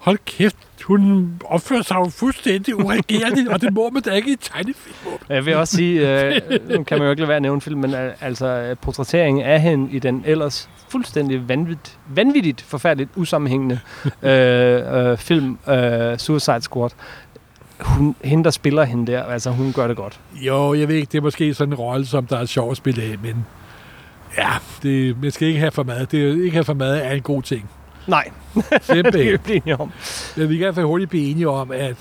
hold 0.00 0.18
kæft, 0.24 0.56
hun 0.84 1.32
opfører 1.44 1.82
sig 1.82 1.94
jo 1.94 2.08
fuldstændig 2.08 2.76
ureagerende, 2.76 3.50
og 3.50 3.60
det 3.60 3.72
må 3.72 3.90
man 3.90 4.02
da 4.02 4.10
ikke 4.10 4.32
i 4.32 4.36
tegnefilm. 4.36 4.94
Jeg 5.28 5.46
vil 5.46 5.56
også 5.56 5.76
sige, 5.76 6.24
øh, 6.24 6.40
nu 6.68 6.82
kan 6.84 6.98
man 6.98 7.04
jo 7.04 7.10
ikke 7.10 7.20
lade 7.20 7.28
være 7.28 7.36
at 7.36 7.42
nævne 7.42 7.60
film, 7.60 7.80
men 7.80 7.94
øh, 7.94 8.12
altså 8.20 8.46
øh, 8.46 8.76
portrætteringen 8.76 9.44
af 9.44 9.60
hende 9.60 9.92
i 9.92 9.98
den 9.98 10.22
ellers 10.26 10.68
fuldstændig 10.88 11.48
vanvittigt, 11.48 11.98
vanvittigt 12.14 12.60
forfærdeligt 12.60 13.10
usammenhængende 13.16 13.80
øh, 14.22 15.10
øh, 15.10 15.18
film 15.18 15.58
øh, 15.68 16.18
Suicide 16.18 16.62
Squad. 16.62 16.90
Hun, 17.80 18.16
hende, 18.24 18.44
der 18.44 18.50
spiller 18.50 18.84
hende 18.84 19.12
der, 19.12 19.22
altså 19.22 19.50
hun 19.50 19.72
gør 19.72 19.86
det 19.86 19.96
godt. 19.96 20.20
Jo, 20.34 20.74
jeg 20.74 20.88
ved 20.88 20.94
ikke, 20.94 21.08
det 21.12 21.18
er 21.18 21.22
måske 21.22 21.54
sådan 21.54 21.72
en 21.72 21.78
rolle, 21.78 22.06
som 22.06 22.26
der 22.26 22.38
er 22.38 22.46
sjov 22.46 22.70
at 22.70 22.76
spille 22.76 23.02
af, 23.02 23.16
men 23.22 23.46
ja, 24.38 24.50
det, 24.82 25.22
man 25.22 25.30
skal 25.30 25.48
ikke 25.48 25.60
have 25.60 25.70
for 25.70 25.82
meget. 25.82 26.12
Det 26.12 26.36
ikke 26.36 26.50
have 26.50 26.64
for 26.64 26.74
meget 26.74 27.06
er 27.06 27.10
en 27.10 27.22
god 27.22 27.42
ting. 27.42 27.70
Nej, 28.10 28.30
det 28.54 29.04
kan 29.04 29.14
vi 29.14 29.36
blive 29.36 29.56
enige 29.56 29.80
om. 29.80 29.92
Men 30.36 30.48
vi 30.48 30.54
kan 30.54 30.62
i 30.62 30.64
hvert 30.64 30.74
fald 30.74 30.86
hurtigt 30.86 31.10
blive 31.10 31.30
enige 31.30 31.48
om, 31.48 31.70
at 31.70 31.96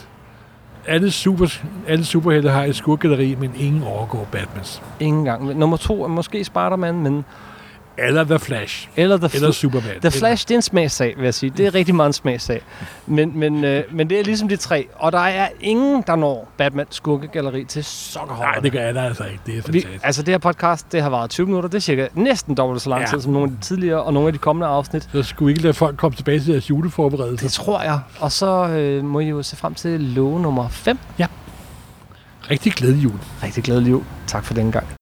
alle, 0.88 1.12
super, 1.12 1.48
alle 1.88 2.06
superhelte 2.06 2.50
har 2.50 2.64
et 2.64 2.76
skurkgalleri, 2.76 3.36
men 3.36 3.52
ingen 3.58 3.84
overgår 3.84 4.28
Batmans. 4.32 4.82
Ingen 5.00 5.26
gang. 5.26 5.58
Nummer 5.58 5.78
to 5.78 6.04
er 6.04 6.08
måske 6.08 6.44
Spider-Man, 6.44 6.96
men... 6.96 7.26
Eller 8.08 8.24
The 8.24 8.40
Flash. 8.40 8.88
Eller 8.96 9.18
The, 9.18 9.30
Eller 9.34 9.52
Superman. 9.52 10.00
The 10.02 10.12
Flash, 10.12 10.48
det 10.48 10.54
er 10.54 10.58
en 10.58 10.62
smagssag, 10.62 11.14
vil 11.18 11.24
jeg 11.24 11.34
sige. 11.34 11.50
Det 11.58 11.66
er 11.68 11.76
rigtig 11.76 11.96
meget 11.96 12.08
en 12.10 12.14
smagssag. 12.14 12.62
Men, 13.08 13.40
men, 13.40 13.64
øh, 13.66 13.84
men 13.92 14.10
det 14.10 14.20
er 14.20 14.24
ligesom 14.24 14.48
de 14.50 14.56
tre. 14.56 14.88
Og 14.96 15.12
der 15.12 15.20
er 15.20 15.48
ingen, 15.62 16.04
der 16.08 16.16
når 16.16 16.52
Batman 16.58 16.86
skurkegalleri 16.90 17.66
til 17.66 17.84
sokkerhøjde. 17.84 18.52
Nej, 18.52 18.60
det 18.60 18.72
gør 18.72 18.80
jeg 18.80 18.96
da 18.96 19.00
altså 19.00 19.24
ikke. 19.24 19.40
Det 19.46 19.52
er 19.58 19.72
Vi, 19.72 19.82
fantastisk. 19.82 20.06
altså 20.06 20.22
det 20.24 20.34
her 20.34 20.38
podcast, 20.38 20.92
det 20.92 21.02
har 21.02 21.10
varet 21.10 21.30
20 21.30 21.46
minutter. 21.46 21.70
Det 21.70 21.78
er 21.78 21.82
cirka 21.82 22.08
næsten 22.14 22.56
dobbelt 22.56 22.82
så 22.82 22.90
lang 22.90 23.02
Ja. 23.02 23.08
tid 23.08 23.22
som 23.22 23.34
nogle 23.34 23.52
af 23.52 23.58
de 23.58 23.62
tidligere 23.66 24.04
og 24.04 24.14
nogle 24.14 24.28
af 24.28 24.34
de 24.34 24.40
kommende 24.40 24.68
afsnit. 24.68 25.10
Så 25.12 25.24
skulle 25.24 25.48
vi 25.48 25.52
ikke 25.52 25.62
lade 25.64 25.74
folk 25.74 25.98
komme 25.98 26.16
tilbage 26.16 26.40
til 26.40 26.54
deres 26.54 26.70
juleforberedelse. 26.70 27.46
Det 27.46 27.54
tror 27.54 27.82
jeg. 27.82 28.00
Og 28.20 28.32
så 28.32 28.68
øh, 28.68 29.04
må 29.04 29.20
I 29.20 29.28
jo 29.30 29.44
se 29.44 29.56
frem 29.56 29.74
til 29.74 30.00
love 30.02 30.40
nummer 30.42 30.70
5. 30.70 30.98
Rigtig 32.52 32.74
glædelig 32.74 33.04
jul. 33.04 33.20
Rigtig 33.44 33.64
glædelig 33.64 33.92
jul. 33.92 34.04
Tak 34.28 34.46
for 34.46 34.54
den 34.54 34.72
gang. 34.72 34.99